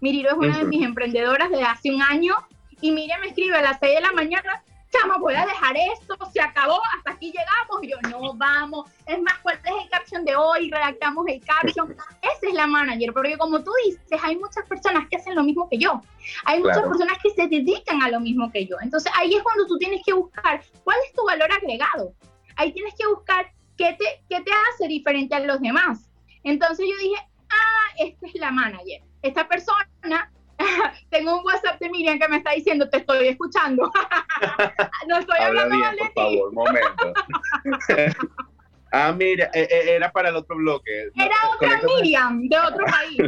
[0.00, 2.34] Miriro es una de mis emprendedoras desde hace un año.
[2.80, 4.62] Y Miriam me escribe a las 6 de la mañana,
[5.00, 7.82] chama, voy a dejar esto, se acabó, hasta aquí llegamos.
[7.82, 8.90] Y yo, no, vamos.
[9.06, 10.70] Es más, ¿cuál es el caption de hoy?
[10.70, 11.94] Redactamos el caption.
[12.22, 15.68] Esa es la manager, porque como tú dices, hay muchas personas que hacen lo mismo
[15.68, 16.00] que yo.
[16.44, 18.76] Hay muchas personas que se dedican a lo mismo que yo.
[18.80, 22.12] Entonces, ahí es cuando tú tienes que buscar cuál es tu valor agregado.
[22.56, 26.10] Ahí tienes que buscar ¿qué te, qué te hace diferente a los demás?
[26.42, 27.16] Entonces yo dije,
[27.48, 29.00] ah, esta es la manager.
[29.22, 30.30] Esta persona,
[31.10, 33.90] tengo un WhatsApp de Miriam que me está diciendo, te estoy escuchando.
[35.08, 37.12] no estoy hablando bien, por favor, momento.
[38.92, 41.10] ah, mira, e, e, era para el otro bloque.
[41.16, 43.18] Era otra Miriam, de otro país.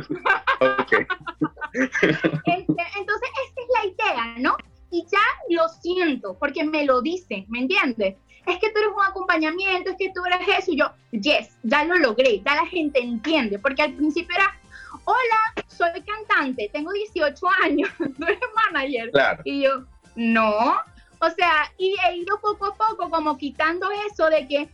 [1.73, 4.57] Este, entonces, esta es la idea, ¿no?
[4.91, 8.17] Y ya lo siento, porque me lo dicen, ¿me entiendes?
[8.47, 10.73] es que tú eres un acompañamiento, es que tú eres eso.
[10.73, 14.60] Y yo, yes, ya lo logré, ya la gente entiende, porque al principio era,
[15.05, 19.11] hola, soy cantante, tengo 18 años, tú eres manager.
[19.45, 19.85] Y yo,
[20.17, 20.77] no.
[21.21, 24.69] O sea, y he ido poco a poco como quitando eso de que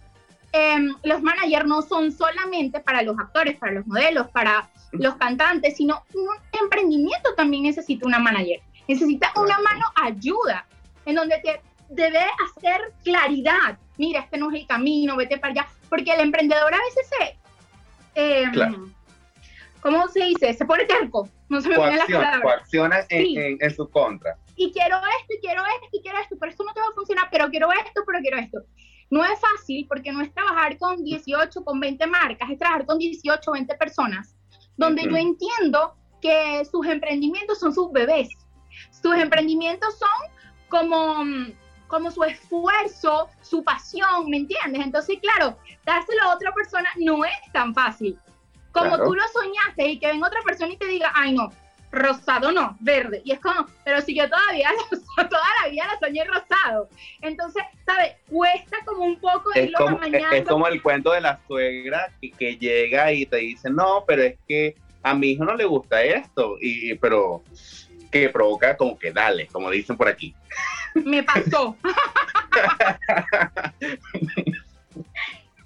[0.52, 5.76] em, los managers no son solamente para los actores, para los modelos, para los cantantes,
[5.76, 6.28] sino un
[6.60, 8.60] emprendimiento también necesita una manager.
[8.86, 10.66] Necesita una mano ayuda,
[11.04, 13.78] en donde te debe hacer claridad.
[13.96, 15.66] Mira, este no es el camino, vete para allá.
[15.88, 17.38] Porque el emprendedor a veces se.
[18.14, 18.50] Eh,
[19.86, 20.52] ¿Cómo se dice?
[20.52, 21.28] Se pone terco.
[21.48, 22.42] No se me viene la palabra.
[22.42, 24.36] Coacciona en, en, su contra.
[24.56, 26.94] y quiero esto, y quiero esto, y quiero esto, pero esto no te va a
[26.94, 28.58] funcionar, pero quiero esto, pero quiero esto.
[29.10, 32.98] No es fácil porque no es trabajar con 18, con 20 marcas, es trabajar con
[32.98, 34.34] 18, 20 personas,
[34.76, 38.28] donde yo entiendo que sus emprendimientos son sus bebés.
[38.90, 40.32] Sus emprendimientos son
[40.68, 41.22] como,
[41.86, 44.84] como su esfuerzo, su pasión, ¿me entiendes?
[44.84, 48.18] Entonces, claro, dárselo a otra persona no es tan fácil.
[48.76, 51.50] Como tú lo soñaste y que venga otra persona y te diga, ay no,
[51.92, 53.22] rosado no, verde.
[53.24, 54.70] Y es como, pero si yo todavía,
[55.16, 56.88] toda la vida la soñé rosado.
[57.22, 58.14] Entonces, ¿sabes?
[58.28, 62.56] Cuesta como un poco es como, Es como el cuento de la suegra que, que,
[62.56, 66.56] llega y te dice, no, pero es que a mi hijo no le gusta esto,
[66.60, 67.42] y pero
[68.10, 70.34] que provoca como que dale, como dicen por aquí.
[70.94, 71.76] Me pasó.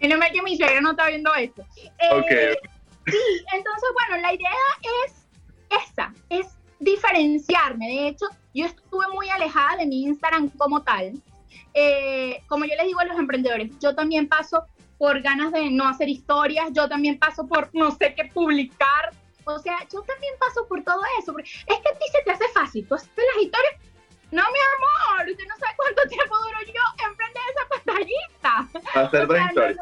[0.01, 1.65] y no me que mi suegra no está viendo esto.
[1.77, 2.57] Eh,
[3.11, 4.51] sí, entonces, bueno, la idea
[5.05, 5.27] es
[5.71, 6.47] esa, es
[6.79, 7.87] diferenciarme.
[7.87, 11.13] De hecho, yo estuve muy alejada de mi Instagram como tal.
[11.75, 14.67] Eh, como yo les digo a los emprendedores, yo también paso
[14.99, 19.11] por ganas de no hacer historias, yo también paso por no sé qué publicar.
[19.45, 21.35] O sea, yo también paso por todo eso.
[21.39, 22.87] es que a ti se te hace fácil.
[22.87, 23.75] Tú haces las historias.
[24.31, 29.01] No, mi amor, usted no sabe cuánto tiempo duro yo emprender esa pantallita.
[29.01, 29.77] Hacer o historias.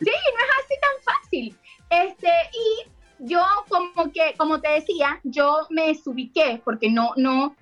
[0.00, 1.58] sí, no es así tan fácil.
[1.92, 7.54] Este, y yo como que, como te decía, yo me desubiqué porque no, no,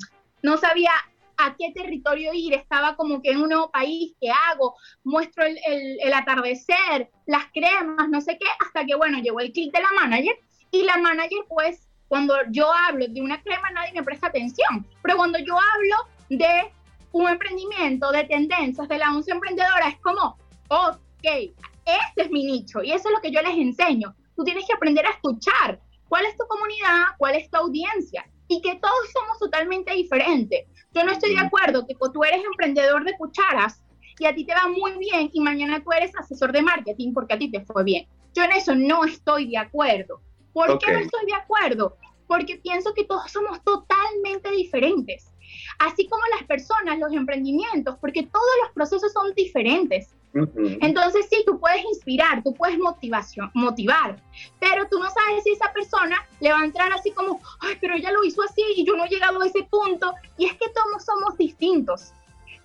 [0.42, 0.92] no sabía
[1.36, 4.76] a qué territorio ir, estaba como que en un nuevo país, ¿qué hago?
[5.02, 5.58] Muestro el,
[6.00, 9.90] el, atardecer, las cremas, no sé qué, hasta que, bueno, llegó el clic de la
[10.00, 10.38] manager.
[10.70, 15.16] Y la manager, pues, cuando yo hablo de una crema, nadie me presta atención, pero
[15.16, 15.96] cuando yo hablo
[16.28, 16.72] de
[17.10, 20.38] un emprendimiento, de tendencias, de la once emprendedora, es como,
[20.68, 24.64] ok, este es mi nicho y eso es lo que yo les enseño tú tienes
[24.66, 29.12] que aprender a escuchar cuál es tu comunidad, cuál es tu audiencia y que todos
[29.12, 30.66] somos totalmente diferentes.
[30.94, 33.84] Yo no estoy de acuerdo que tú eres emprendedor de cucharas
[34.18, 37.34] y a ti te va muy bien y mañana tú eres asesor de marketing porque
[37.34, 38.08] a ti te fue bien.
[38.34, 40.22] Yo en eso no estoy de acuerdo.
[40.54, 41.98] ¿Por qué no estoy de acuerdo?
[42.26, 45.34] Porque pienso que todos somos totalmente diferentes.
[45.78, 50.14] Así como las personas, los emprendimientos, porque todos los procesos son diferentes.
[50.32, 54.16] Entonces sí, tú puedes inspirar, tú puedes motivación, motivar,
[54.60, 57.94] pero tú no sabes si esa persona le va a entrar así como, ay, pero
[57.94, 60.14] ella lo hizo así y yo no he llegado a ese punto.
[60.38, 62.12] Y es que todos somos distintos.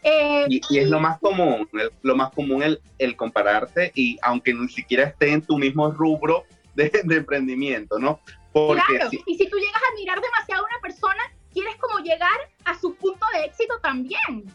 [0.04, 1.68] Eh, y, es lo más común,
[2.04, 6.44] lo más común el, el, compararte y aunque ni siquiera esté en tu mismo rubro
[6.76, 8.20] de, emprendimiento, ¿no?
[8.54, 12.38] Porque claro, y si tú llegas a admirar demasiado a una persona, quieres como llegar
[12.66, 14.46] a su punto de éxito también.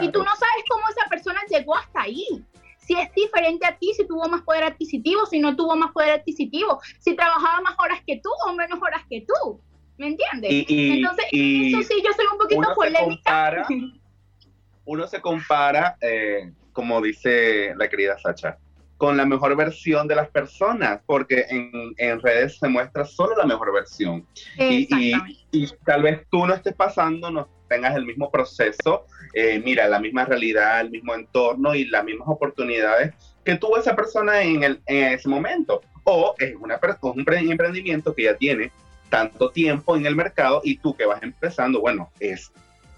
[0.00, 2.44] Y tú no sabes cómo esa persona llegó hasta ahí.
[2.78, 6.12] Si es diferente a ti, si tuvo más poder adquisitivo, si no tuvo más poder
[6.12, 9.60] adquisitivo, si trabajaba más horas que tú o menos horas que tú.
[9.98, 10.66] ¿Me entiendes?
[10.68, 13.66] Entonces, eso sí, yo soy un poquito polémica.
[14.88, 18.58] uno se compara, eh, como dice la querida Sacha,
[18.98, 23.46] con la mejor versión de las personas, porque en, en redes se muestra solo la
[23.46, 24.26] mejor versión.
[24.58, 25.14] Y, y,
[25.52, 30.00] y, tal vez tú no estés pasando, no tengas el mismo proceso, eh, mira, la
[30.00, 34.80] misma realidad, el mismo entorno y las mismas oportunidades que tuvo esa persona en, el,
[34.86, 35.80] en ese momento.
[36.04, 38.72] O es una, un emprendimiento que ya tiene
[39.10, 42.50] tanto tiempo en el mercado y tú que vas empezando, bueno, es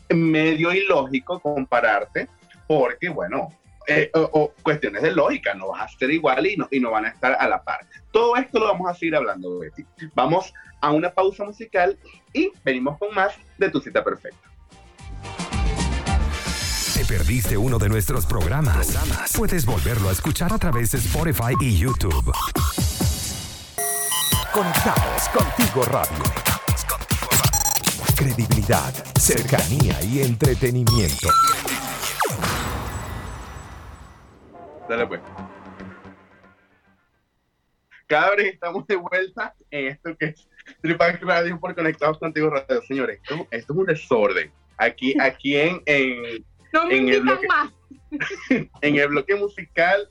[0.08, 2.28] medio ilógico compararte
[2.66, 3.52] porque, bueno,
[3.90, 7.06] eh, o, cuestiones de lógica, no vas a ser igual y no, y no van
[7.06, 7.80] a estar a la par.
[8.12, 9.84] Todo esto lo vamos a seguir hablando, Betty.
[10.14, 11.98] Vamos a una pausa musical
[12.32, 14.50] y venimos con más de Tu Cita Perfecta
[17.10, 18.96] perdiste uno de nuestros programas,
[19.36, 22.32] puedes volverlo a escuchar a través de Spotify y YouTube.
[24.52, 26.22] Conectados contigo radio.
[28.14, 31.28] Credibilidad, cercanía y entretenimiento.
[34.90, 35.20] Dale pues.
[38.08, 40.48] Vez estamos de vuelta en esto que es
[40.82, 42.82] Tripac Radio por Conectados Contigo Radio.
[42.82, 44.50] Señores, esto, es un desorden.
[44.78, 47.70] Aquí, aquí en, en no me en el bloque, más.
[48.80, 50.10] en el bloque musical,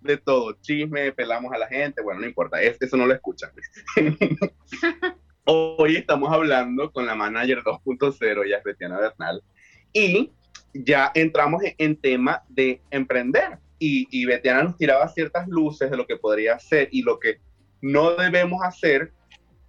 [0.00, 3.52] de todo, chisme, pelamos a la gente, bueno, no importa, eso no lo escuchan.
[5.44, 9.40] Hoy estamos hablando con la manager 2.0, ya es Betiana Bernal,
[9.92, 10.32] y
[10.74, 13.60] ya entramos en, tema de emprender.
[13.78, 17.40] Y, y Betiana nos tiraba ciertas luces de lo que podría hacer y lo que
[17.82, 19.12] no debemos hacer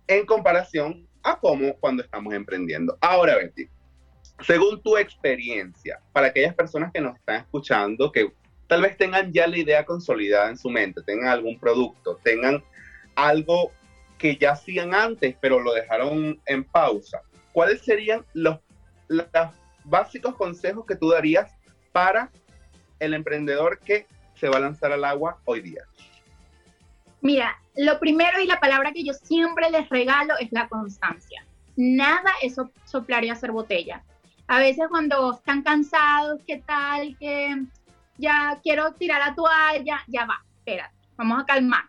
[0.08, 2.98] en comparación a cómo cuando estamos emprendiendo.
[3.02, 3.68] Ahora, Betty,
[4.46, 8.32] según tu experiencia, para aquellas personas que nos están escuchando, que
[8.68, 12.64] tal vez tengan ya la idea consolidada en su mente, tengan algún producto, tengan
[13.16, 13.72] algo
[14.18, 18.60] que ya hacían antes, pero lo dejaron en pausa, ¿cuáles serían los
[19.08, 19.26] los
[19.84, 21.52] básicos consejos que tú darías
[21.92, 22.30] para
[23.00, 25.84] el emprendedor que se va a lanzar al agua hoy día?
[27.22, 31.46] Mira, lo primero y la palabra que yo siempre les regalo es la constancia.
[31.76, 32.56] Nada es
[32.86, 34.04] soplar y hacer botella.
[34.48, 37.18] A veces cuando están cansados, ¿qué tal?
[37.20, 37.56] Que
[38.18, 41.84] ya quiero tirar la toalla, ya va, espérate, vamos a calmar.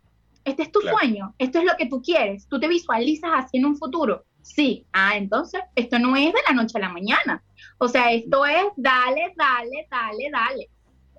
[0.45, 3.67] Este es tu sueño, esto es lo que tú quieres, tú te visualizas así en
[3.67, 4.25] un futuro.
[4.43, 7.43] Sí, ah, entonces esto no es de la noche a la mañana.
[7.79, 10.69] O sea, esto es dale, dale, dale, dale.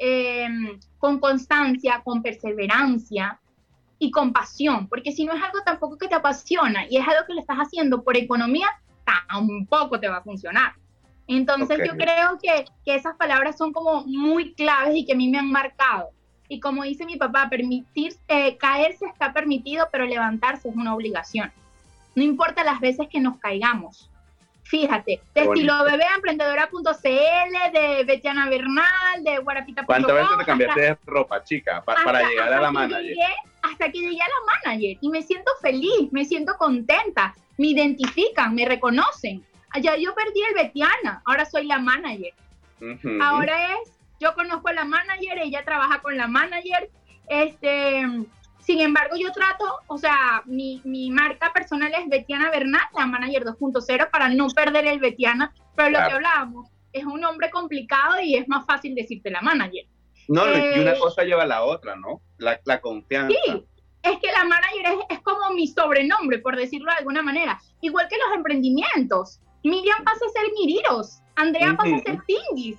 [0.02, 3.38] Em, con constancia, con perseverancia
[3.98, 7.28] y con pasión, porque si no es algo tampoco que te apasiona y es algo
[7.28, 8.68] que lo estás haciendo por economía,
[9.04, 10.72] tampoco te va a funcionar.
[11.28, 15.28] Entonces yo creo que, que, esas palabras son como muy claves y que a mí
[15.28, 16.12] me han marcado.
[16.48, 21.52] Y como dice mi papá, permitir, eh, caerse está permitido, pero levantarse es una obligación.
[22.16, 24.09] No importa las veces que nos caigamos.
[24.70, 29.84] Fíjate, de estilo bebé emprendedora.cl, de Betiana Bernal, de Guarapita.
[29.84, 33.16] ¿Cuántas veces te cambiaste de ropa, chica, para llegar a la manager?
[33.62, 38.54] hasta que llegué a la manager y me siento feliz, me siento contenta, me identifican,
[38.54, 39.44] me reconocen.
[39.82, 42.34] Ya yo perdí el Betiana, ahora soy la manager.
[43.22, 46.90] Ahora es, yo conozco a la manager, ella trabaja con la manager.
[47.28, 48.08] Este,
[48.70, 53.44] sin embargo, yo trato, o sea, mi, mi marca personal es Betiana Bernal, la manager
[53.44, 55.56] 2.0, para no perder el Betiana.
[55.76, 59.88] Pero lo que hablábamos, es un nombre complicado y es más fácil decirte la manager.
[60.28, 62.22] No, y una eh, cosa lleva a la otra, ¿no?
[62.38, 63.36] La, la confianza.
[63.44, 63.66] Sí,
[64.04, 67.60] es que la manager es, es, como mi sobrenombre, por decirlo de alguna manera.
[67.82, 69.40] Igual que los emprendimientos.
[69.64, 72.78] Miriam pasa a ser Miriros, Andrea pasa a ser Tingis,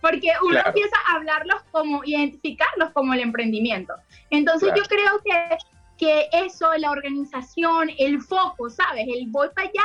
[0.00, 3.94] porque uno empieza a hablarlos como, identificarlos como el emprendimiento.
[4.30, 5.58] Entonces yo creo que,
[5.96, 9.06] que eso, la organización, el foco, ¿sabes?
[9.08, 9.84] El voy para allá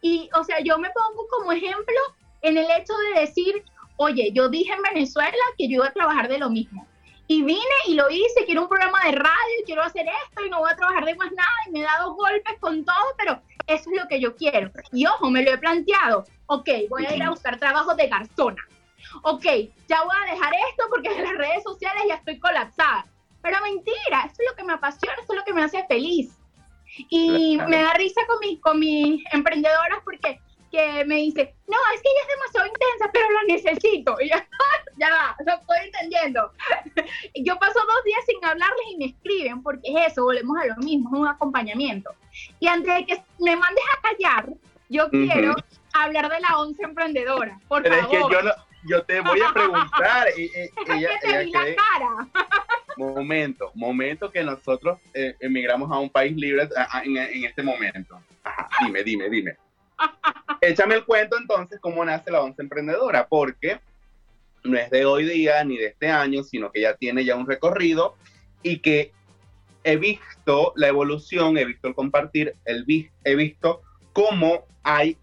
[0.00, 1.96] y, o sea, yo me pongo como ejemplo
[2.42, 3.64] en el hecho de decir,
[3.96, 6.86] oye, yo dije en Venezuela que yo iba a trabajar de lo mismo.
[7.26, 10.58] Y vine y lo hice, quiero un programa de radio, quiero hacer esto y no
[10.58, 13.90] voy a trabajar de más nada y me he dado golpes con todo, pero eso
[13.90, 14.70] es lo que yo quiero.
[14.92, 16.26] Y ojo, me lo he planteado.
[16.46, 18.62] Ok, voy a ir a buscar trabajo de garzona.
[19.22, 19.44] Ok,
[19.88, 23.06] ya voy a dejar esto porque en las redes sociales ya estoy colapsada.
[23.42, 26.36] Pero mentira, eso es lo que me apasiona, eso es lo que me hace feliz.
[27.10, 30.40] Y me da risa con, mis con mis emprendedoras porque
[30.74, 34.16] que me dice, no, es que ella es demasiado intensa, pero la necesito.
[34.20, 34.46] Y ya,
[34.96, 36.50] ya, lo estoy entendiendo.
[37.36, 40.76] Yo paso dos días sin hablarles y me escriben, porque es eso, volvemos a lo
[40.76, 42.10] mismo, es un acompañamiento.
[42.58, 44.48] Y antes de que me mandes a callar,
[44.88, 45.54] yo quiero
[45.92, 48.28] hablar de la once emprendedora, por pero Es que yo,
[48.86, 50.28] yo te voy a preguntar.
[50.36, 50.50] y,
[50.92, 52.28] ella, te la cara.
[52.96, 56.68] momento, momento que nosotros eh, emigramos a un país libre
[57.04, 58.20] en, en este momento.
[58.80, 59.56] dime, dime, dime.
[60.60, 63.80] Échame el cuento entonces cómo nace la once emprendedora, porque
[64.64, 67.46] no es de hoy día ni de este año, sino que ya tiene ya un
[67.46, 68.16] recorrido
[68.62, 69.12] y que
[69.84, 72.86] he visto la evolución, he visto el compartir, el
[73.24, 75.18] he visto cómo hay,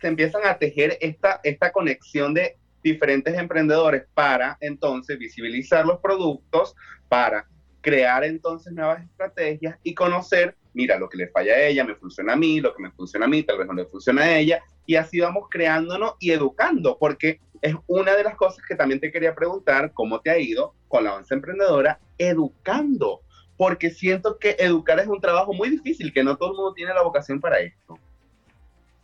[0.00, 2.56] se empiezan a tejer esta, esta conexión de
[2.86, 6.74] diferentes emprendedores para entonces visibilizar los productos,
[7.08, 7.46] para
[7.80, 12.34] crear entonces nuevas estrategias y conocer mira, lo que le falla a ella me funciona
[12.34, 14.62] a mí, lo que me funciona a mí tal vez no le funciona a ella,
[14.84, 19.10] y así vamos creándonos y educando, porque es una de las cosas que también te
[19.10, 23.22] quería preguntar, ¿cómo te ha ido con la once emprendedora educando?
[23.56, 26.92] Porque siento que educar es un trabajo muy difícil, que no todo el mundo tiene
[26.92, 27.98] la vocación para esto.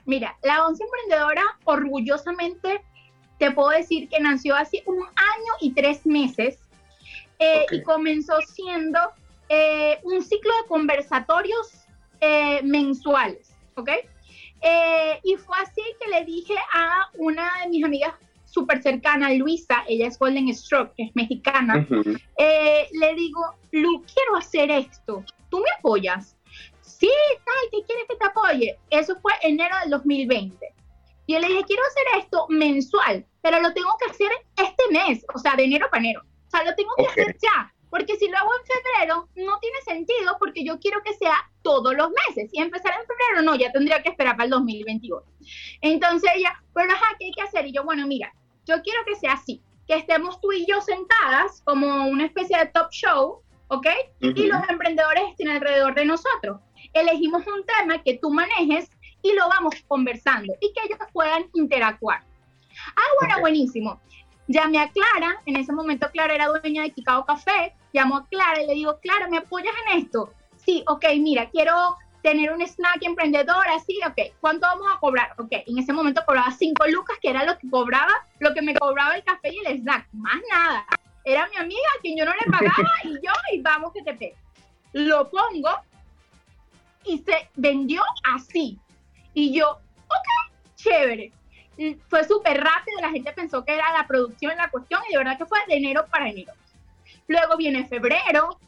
[0.05, 2.83] Mira, la once emprendedora orgullosamente
[3.43, 6.61] te puedo decir que nació hace un año y tres meses
[7.41, 9.01] eh, y comenzó siendo
[9.49, 11.73] eh, un ciclo de conversatorios
[12.21, 13.91] eh, mensuales, ¿ok?
[14.61, 19.83] Eh, y fue así que le dije a una de mis amigas súper cercana, Luisa,
[19.89, 23.41] ella es Golden Stroke, que es mexicana, le digo,
[23.73, 26.37] Lu, quiero hacer esto, ¿tú me apoyas?
[26.81, 27.11] Sí,
[27.45, 28.79] tal, ¿qué quieres que te apoye?
[28.91, 30.73] Eso fue enero del 2020.
[31.27, 35.25] Y yo le dije, quiero hacer esto mensual, pero lo tengo que hacer este mes,
[35.35, 36.23] o sea, de enero para enero.
[36.47, 37.73] O sea, lo tengo que hacer ya.
[37.91, 41.95] Porque si lo hago en febrero, no tiene sentido porque yo quiero que sea todos
[41.95, 42.49] los meses.
[42.53, 45.23] Y empezar en febrero, no, ya tendría que esperar para el 2021.
[45.83, 47.67] Entonces ella, pero ajá, ¿qué hay que hacer?
[47.67, 48.33] Y yo, bueno, mira,
[48.65, 52.67] yo quiero que sea así, que estemos tú y yo sentadas como una especie de
[52.67, 53.87] top show, ¿ok?
[54.21, 56.61] Y los emprendedores estén alrededor de nosotros.
[56.95, 58.91] Elegimos un tema que tú manejes
[59.23, 62.25] y lo vamos conversando y que ellos puedan interactuar.
[62.97, 64.01] Ah, bueno, buenísimo.
[64.49, 68.63] Llamé a Clara, en ese momento Clara era dueña de Kikao Café, llamo a Clara
[68.63, 70.33] y le digo, Clara, ¿me apoyas en esto?
[70.57, 75.35] Sí, ok, mira, quiero tener un snack emprendedor, así, ok, ¿cuánto vamos a cobrar?
[75.39, 78.75] Ok, en ese momento cobraba 5 lucas, que era lo que cobraba, lo que me
[78.75, 80.87] cobraba el café y el snack, más nada.
[81.25, 84.15] Era mi amiga a quien yo no le pagaba y yo, y vamos que te
[84.15, 84.37] pegue.
[84.93, 85.71] Lo pongo
[87.05, 88.03] y se vendió
[88.35, 88.79] así.
[89.35, 91.33] Y yo, ok, chévere.
[92.09, 95.39] Fue súper rápido, la gente pensó que era la producción la cuestión y de verdad
[95.39, 96.53] que fue de enero para enero.
[97.27, 98.59] Luego viene febrero,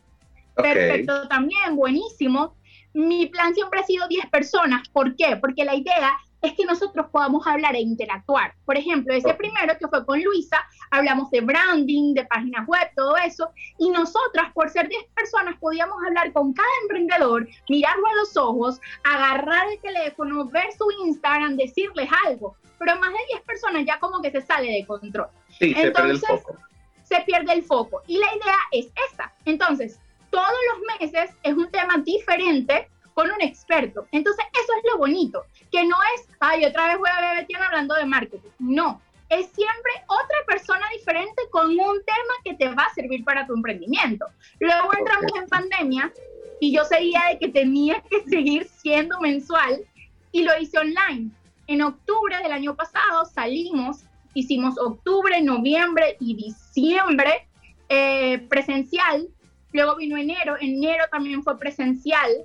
[0.55, 2.55] perfecto también, buenísimo.
[2.93, 4.89] Mi plan siempre ha sido 10 personas.
[4.89, 5.37] ¿Por qué?
[5.37, 6.13] Porque la idea
[6.45, 8.55] es que nosotros podamos hablar e interactuar.
[8.67, 10.59] Por ejemplo, ese primero que fue con Luisa,
[10.91, 15.97] hablamos de branding, de páginas web, todo eso, y nosotras, por ser 10 personas, podíamos
[16.07, 22.09] hablar con cada emprendedor, mirarlo a los ojos, agarrar el teléfono, ver su Instagram, decirles
[22.27, 22.57] algo.
[22.79, 25.29] Pero más de 10 personas ya como que se sale de control.
[25.59, 26.59] Sí, Entonces, se pierde el foco.
[27.05, 28.03] Se pierde el foco.
[28.07, 29.33] Y la idea es esta.
[29.47, 29.99] Entonces,
[30.31, 34.07] todos los meses es un tema diferente con un experto.
[34.13, 37.67] Entonces, eso es lo bonito, que no es, ay, otra vez voy a ver Betiana
[37.67, 38.51] hablando de marketing.
[38.59, 39.01] No,
[39.31, 43.55] es siempre otra persona diferente con un tema que te va a servir para tu
[43.55, 44.27] emprendimiento.
[44.61, 46.13] Luego entramos en pandemia
[46.61, 49.85] y yo seguía de que tenía que seguir siendo mensual
[50.33, 51.31] y lo hice online.
[51.67, 54.05] En octubre del año pasado salimos,
[54.35, 57.49] hicimos octubre, noviembre y diciembre
[57.89, 59.29] eh, presencial.
[59.73, 62.45] Luego vino enero, enero también fue presencial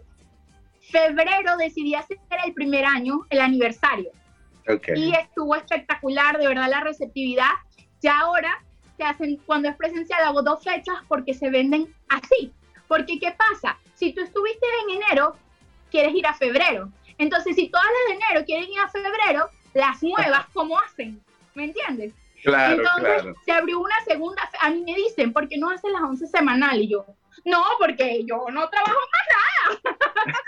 [0.91, 4.11] febrero decidí hacer el primer año, el aniversario.
[4.95, 7.51] Y estuvo espectacular, de verdad, la receptividad.
[8.01, 8.63] Ya ahora
[8.97, 12.53] se hacen, cuando es presencial, hago dos fechas porque se venden así.
[12.87, 13.77] Porque, ¿qué pasa?
[13.95, 15.35] Si tú estuviste en enero,
[15.89, 16.91] quieres ir a febrero.
[17.17, 21.21] Entonces, si todas las de enero quieren ir a febrero, las nuevas, ¿cómo hacen?
[21.55, 22.13] ¿Me entiendes?
[22.43, 26.03] Claro, Entonces, se abrió una segunda, a mí me dicen, ¿por qué no hacen las
[26.03, 26.85] 11 semanales?
[26.85, 27.05] Y yo,
[27.43, 29.95] no, porque yo no trabajo más nada.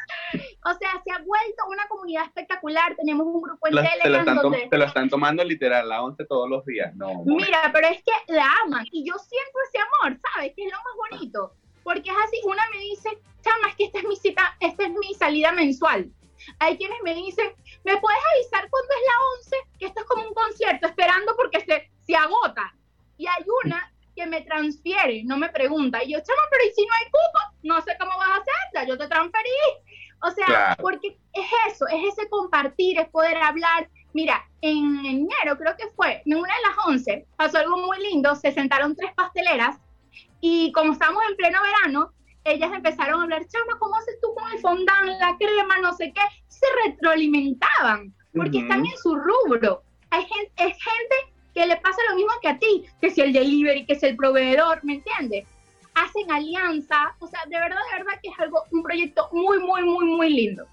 [0.63, 2.95] o sea, se ha vuelto una comunidad espectacular.
[2.95, 4.67] Tenemos un grupo en Telegram te lo, están donde...
[4.69, 6.95] te lo están tomando literal, la 11 todos los días.
[6.95, 7.23] No.
[7.25, 10.53] Mira, pero es que la aman y yo siento ese amor, ¿sabes?
[10.55, 11.55] Que es lo más bonito.
[11.83, 13.09] Porque es así, una me dice,
[13.41, 16.11] chama, es que esta es mi cita, esta es mi salida mensual.
[16.59, 17.53] Hay quienes me dicen,
[17.83, 19.77] ¿me puedes avisar cuándo es la 11?
[19.79, 22.73] Que esto es como un concierto, esperando porque se, se agota.
[23.17, 26.03] Y hay una que me transfiere, no me pregunta.
[26.03, 27.39] Y yo, chama, pero ¿y si no hay cupo?
[27.63, 29.49] No sé cómo vas a hacer, ya yo te transferí.
[30.23, 33.89] O sea, porque es eso, es ese compartir, es poder hablar.
[34.13, 38.35] Mira, en enero creo que fue, en una de las 11, pasó algo muy lindo,
[38.35, 39.79] se sentaron tres pasteleras
[40.41, 42.11] y como estábamos en pleno verano,
[42.43, 46.11] ellas empezaron a hablar, chama, ¿cómo haces tú con el fondant, la crema, no sé
[46.13, 46.21] qué?
[46.47, 49.83] Se retroalimentaban, porque están en su rubro.
[50.09, 51.15] Hay gente, es gente
[51.53, 54.15] que le pasa lo mismo que a ti, que si el delivery, que si el
[54.15, 55.45] proveedor, ¿me entiendes?
[56.03, 59.83] Hacen alianza, o sea, de verdad, de verdad que es algo, un proyecto muy, muy,
[59.83, 60.65] muy, muy lindo.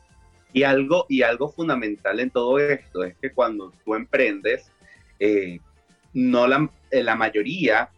[0.53, 4.71] Y algo, y algo fundamental en todo esto es que cuando tú emprendes,
[5.21, 5.61] eh,
[6.15, 7.91] no la, eh, la mayoría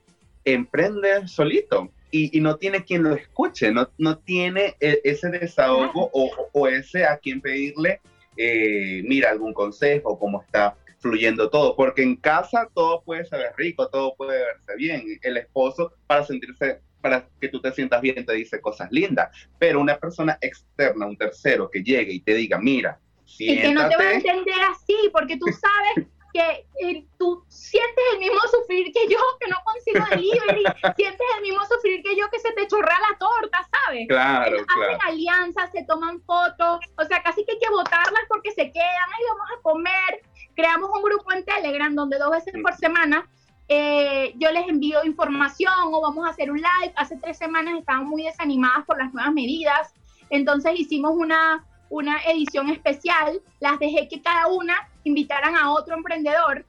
[0.44, 6.50] emprende solito y, no tiene quien lo escuche, no, no tiene e, ese desahogo o,
[6.52, 8.00] o, ese a quien pedirle,
[8.36, 13.88] eh, mira, algún consejo, cómo está fluyendo todo, porque en casa todo puede ser rico,
[13.88, 15.04] todo puede verse bien.
[15.22, 19.80] El esposo, para sentirse, para que tú te sientas bien, te dice cosas lindas, pero
[19.80, 23.68] una persona externa, un tercero que llegue y te diga, mira, siéntate.
[23.68, 28.05] Y que no te va a entender así, porque tú sabes que eh, tú sientes
[28.12, 30.64] el mismo sufrir que yo, que no consigo delivery,
[30.96, 34.07] sientes el mismo sufrir que yo, que se te chorra la torta, ¿sabes?
[34.09, 38.70] Claro, Hacen alianzas, se toman fotos, o sea, casi que hay que botarlas porque se
[38.70, 40.22] quedan, ahí vamos a comer.
[40.55, 43.28] Creamos un grupo en Telegram donde dos veces por semana
[43.72, 46.92] eh, yo les envío información o vamos a hacer un live.
[46.96, 49.94] Hace tres semanas estaban muy desanimadas por las nuevas medidas,
[50.28, 56.66] entonces hicimos una, una edición especial, las dejé que cada una invitaran a otro emprendedor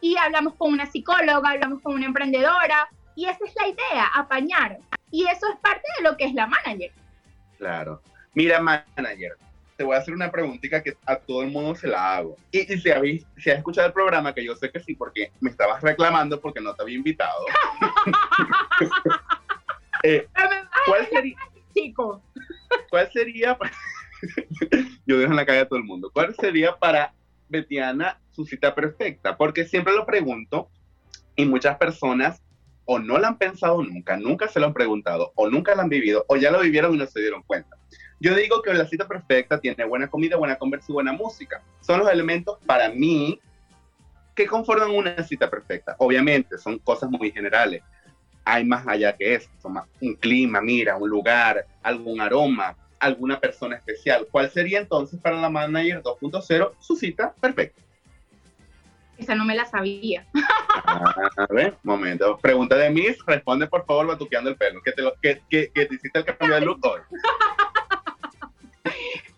[0.00, 4.78] y hablamos con una psicóloga, hablamos con una emprendedora y esa es la idea, apañar.
[5.10, 6.90] Y eso es parte de lo que es la manager.
[7.58, 8.00] Claro.
[8.32, 9.36] Mira, manager,
[9.80, 12.36] te voy a hacer una preguntita que a todo el mundo se la hago.
[12.52, 13.00] Y, si, has,
[13.38, 16.60] si has escuchado el programa, que yo sé que sí, porque me estabas reclamando porque
[16.60, 17.46] no te había invitado.
[20.02, 20.28] eh,
[20.84, 21.36] ¿Cuál sería?
[21.72, 22.22] Chico.
[22.90, 23.56] ¿Cuál sería?
[25.06, 26.10] yo dejo en la calle a todo el mundo.
[26.12, 27.14] ¿Cuál sería para
[27.48, 29.38] Betiana su cita perfecta?
[29.38, 30.68] Porque siempre lo pregunto
[31.36, 32.42] y muchas personas
[32.84, 35.88] o no la han pensado nunca, nunca se lo han preguntado, o nunca la han
[35.88, 37.78] vivido, o ya lo vivieron y no se dieron cuenta.
[38.20, 41.62] Yo digo que la cita perfecta tiene buena comida, buena conversa y buena música.
[41.80, 43.40] Son los elementos para mí
[44.34, 45.96] que conforman una cita perfecta.
[45.98, 47.82] Obviamente, son cosas muy generales.
[48.44, 49.48] Hay más allá que eso,
[50.00, 54.26] un clima, mira, un lugar, algún aroma, alguna persona especial.
[54.30, 57.80] ¿Cuál sería entonces para la manager 2.0 su cita perfecta?
[59.16, 60.26] Esa no me la sabía.
[60.84, 62.38] A ver, momento.
[62.38, 64.80] Pregunta de Miss, responde por favor batuqueando el pelo.
[64.82, 67.00] ¿Qué te, lo, que, que, te hiciste el cambio de look hoy?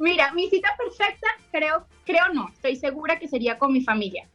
[0.02, 4.28] Mira, mi cita perfecta, creo, creo no, estoy segura que sería con mi familia.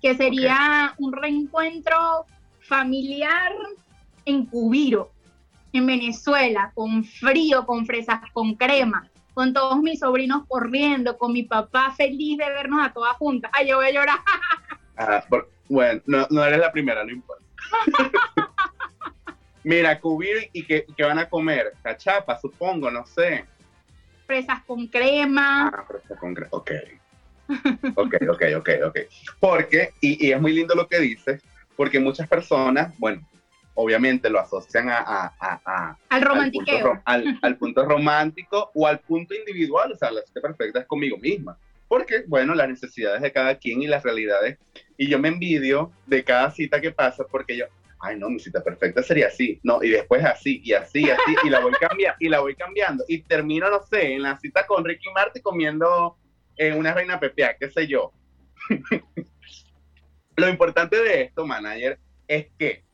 [0.00, 2.26] Que sería un reencuentro
[2.58, 3.52] familiar
[4.24, 5.12] en Cubiro,
[5.72, 11.44] en Venezuela, con frío, con fresas, con crema, con todos mis sobrinos corriendo, con mi
[11.44, 13.48] papá feliz de vernos a todas juntas.
[13.54, 14.18] Ay, yo voy a llorar.
[15.68, 17.44] bueno, no, eres la primera, no importa.
[19.62, 23.46] Mira, cubrir y que, van a comer cachapa, supongo, no sé.
[24.32, 25.68] Fresas con crema.
[25.68, 26.70] Ah, fresas con crema, ok.
[27.96, 28.98] Ok, ok, ok, ok.
[29.38, 31.42] Porque, y, y es muy lindo lo que dices,
[31.76, 33.28] porque muchas personas, bueno,
[33.74, 35.34] obviamente lo asocian a,
[36.08, 37.02] al romantiqueo.
[37.04, 41.58] Al punto, romántico o al punto individual, o sea, la cita perfecta es conmigo misma.
[41.86, 44.56] Porque, bueno, las necesidades de cada quien y las realidades.
[44.96, 47.66] Y yo me envidio de cada cita que pasa porque yo,
[48.02, 51.36] ay, no, mi cita perfecta sería así, no, y después así, y así, y así,
[51.44, 53.04] y la voy cambiando, y la voy cambiando.
[53.06, 56.18] Y termino, no sé, en la cita con Ricky Martin comiendo
[56.56, 58.12] eh, una reina pepea, qué sé yo.
[60.36, 62.84] Lo importante de esto, manager, es que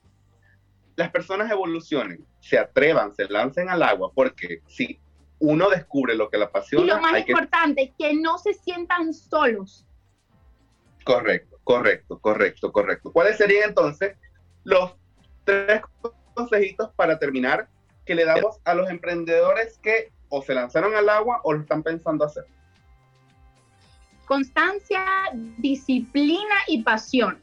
[0.94, 5.00] las personas evolucionen, se atrevan, se lancen al agua, porque si
[5.38, 6.84] uno descubre lo que la apasiona.
[6.84, 9.86] Y lo más importante, es que no se sientan solos.
[11.04, 13.12] Correcto, correcto, correcto, correcto.
[13.12, 14.16] ¿Cuáles serían entonces
[14.64, 14.94] los
[15.44, 15.82] tres
[16.34, 17.68] consejitos para terminar
[18.04, 21.82] que le damos a los emprendedores que o se lanzaron al agua o lo están
[21.82, 22.46] pensando hacer?
[24.26, 25.04] Constancia,
[25.58, 27.42] disciplina y pasión.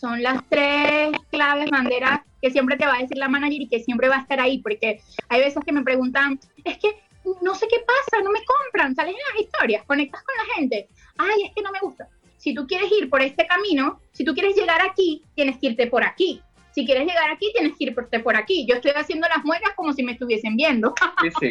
[0.00, 3.80] Son las tres claves, banderas que siempre te va a decir la manager y que
[3.80, 7.02] siempre va a estar ahí, porque hay veces que me preguntan, es que
[7.42, 10.88] no sé qué pasa, no me compran, sales en las historias, conectas con la gente,
[11.18, 12.08] ay, es que no me gusta.
[12.38, 15.88] Si tú quieres ir por este camino, si tú quieres llegar aquí, tienes que irte
[15.88, 16.40] por aquí.
[16.70, 18.64] Si quieres llegar aquí, tienes que irte por aquí.
[18.68, 20.94] Yo estoy haciendo las muecas como si me estuviesen viendo.
[21.40, 21.50] Sí,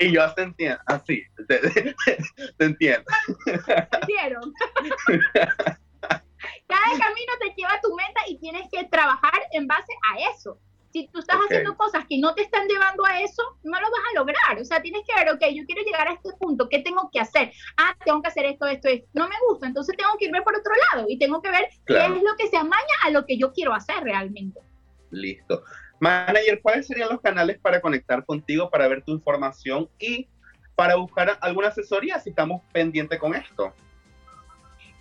[0.00, 1.94] y, yo te entiendo, así, te,
[2.58, 3.04] entiendo.
[3.46, 4.54] ¿Entendieron?
[6.66, 10.58] Cada camino te lleva a tu meta y tienes que trabajar en base a eso.
[10.94, 14.00] Si tú estás haciendo cosas que no te están llevando a eso, no lo vas
[14.12, 14.60] a lograr.
[14.60, 17.18] O sea, tienes que ver, ok, yo quiero llegar a este punto, ¿qué tengo que
[17.18, 17.50] hacer?
[17.76, 19.08] Ah, tengo que hacer esto, esto, esto.
[19.12, 21.98] No me gusta, entonces tengo que irme por otro lado y tengo que ver qué
[21.98, 24.60] es lo que se amaña a lo que yo quiero hacer realmente.
[25.10, 25.64] Listo.
[25.98, 30.28] Manager, ¿cuáles serían los canales para conectar contigo, para ver tu información y
[30.76, 33.74] para buscar alguna asesoría si estamos pendientes con esto?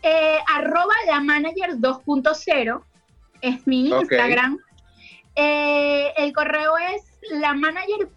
[0.01, 2.83] Eh, arroba la manager 2.0
[3.41, 4.57] es mi Instagram.
[5.35, 8.09] Eh, el correo es la manager.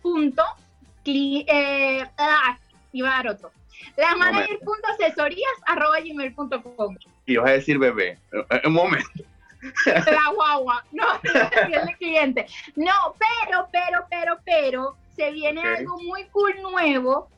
[1.05, 2.59] Eh, ah,
[2.93, 3.51] iba a dar otro.
[3.97, 6.97] La manager.asesorías arroba gmail.com.
[7.27, 8.19] Y vas a decir bebé.
[8.65, 9.09] Un momento.
[9.87, 10.85] La guagua.
[10.93, 12.47] No, el cliente.
[12.75, 17.29] No, pero, pero, pero, pero, se viene algo muy cool nuevo.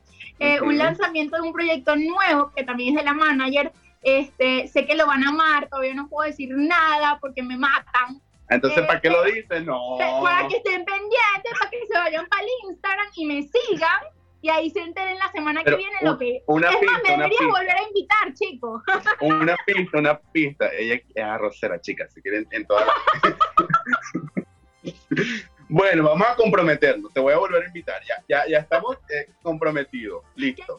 [0.63, 3.73] Un lanzamiento de un proyecto nuevo que también es de la manager
[4.03, 8.21] este, sé que lo van a amar, todavía no puedo decir nada porque me matan.
[8.51, 9.65] Entonces, ¿para qué lo eh, dices?
[9.65, 9.97] No.
[9.99, 14.01] Para que estén pendientes, para que se vayan para el Instagram y me sigan.
[14.41, 16.43] Y ahí se enteren la semana que viene lo que.
[16.47, 18.83] Una es más, me debería volver a invitar, chicos.
[19.21, 20.71] Una pista, una pista.
[20.73, 22.87] Ella es arrocera, chicas, si quieren en todas
[25.69, 27.13] Bueno, vamos a comprometernos.
[27.13, 28.01] Te voy a volver a invitar.
[28.09, 30.25] Ya, ya, ya estamos eh, comprometidos.
[30.37, 30.79] Listo.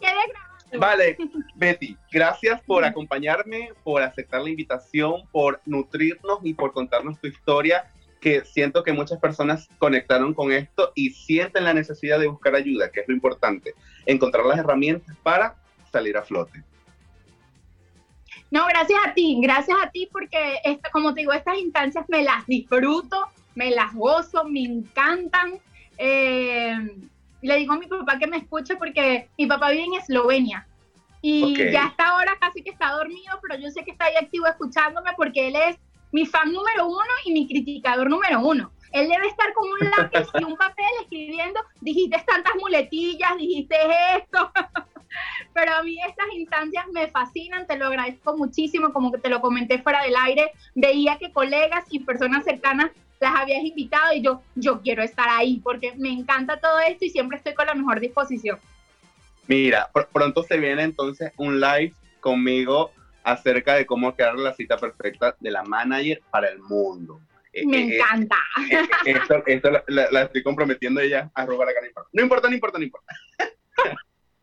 [0.78, 1.18] Vale,
[1.56, 7.92] Betty, gracias por acompañarme, por aceptar la invitación, por nutrirnos y por contarnos tu historia,
[8.22, 12.92] que siento que muchas personas conectaron con esto y sienten la necesidad de buscar ayuda,
[12.92, 13.74] que es lo importante,
[14.06, 15.56] encontrar las herramientas para
[15.92, 16.64] salir a flote.
[18.52, 22.24] No, gracias a ti, gracias a ti porque, esto, como te digo, estas instancias me
[22.24, 25.60] las disfruto, me las gozo, me encantan.
[25.98, 26.78] Eh,
[27.42, 30.68] le digo a mi papá que me escuche porque mi papá vive en Eslovenia
[31.22, 34.48] y ya está ahora casi que está dormido, pero yo sé que está ahí activo
[34.48, 35.78] escuchándome porque él es
[36.12, 38.72] mi fan número uno y mi criticador número uno.
[38.92, 43.76] Él debe estar con un lápiz y un papel escribiendo, dijiste tantas muletillas, dijiste
[44.18, 44.52] esto.
[45.54, 49.42] Pero a mí estas instancias me fascinan, te lo agradezco muchísimo, como que te lo
[49.42, 54.42] comenté fuera del aire, veía que colegas y personas cercanas las habías invitado y yo,
[54.56, 58.00] yo quiero estar ahí porque me encanta todo esto y siempre estoy con la mejor
[58.00, 58.60] disposición.
[59.48, 62.92] Mira, pronto se viene entonces un live conmigo
[63.24, 67.20] acerca de cómo crear la cita perfecta de la manager para el mundo.
[67.52, 68.38] Eh, Me eh, encanta.
[69.06, 73.16] esto, esto la, estoy comprometiendo ella, arroba la cara No importa, no importa, no importa.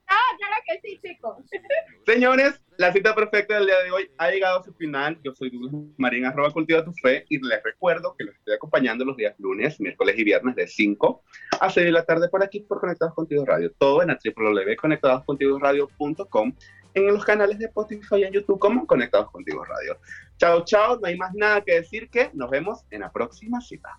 [0.08, 1.36] Ah, claro que sí, chicos.
[2.06, 5.18] Señores, la cita perfecta del día de hoy ha llegado a su final.
[5.24, 9.04] Yo soy Douglas Marín, arroba cultiva tu fe, y les recuerdo que los estoy acompañando
[9.04, 11.22] los días lunes, miércoles y viernes de 5
[11.60, 13.72] a 6 de la tarde por aquí por Conectados Contigo Radio.
[13.78, 16.54] Todo en www.conectadoscontigoradio.com
[16.94, 19.98] en los canales de Spotify y en YouTube como Conectados Contigo Radio.
[20.38, 23.98] Chao, chao, no hay más nada que decir que nos vemos en la próxima cita.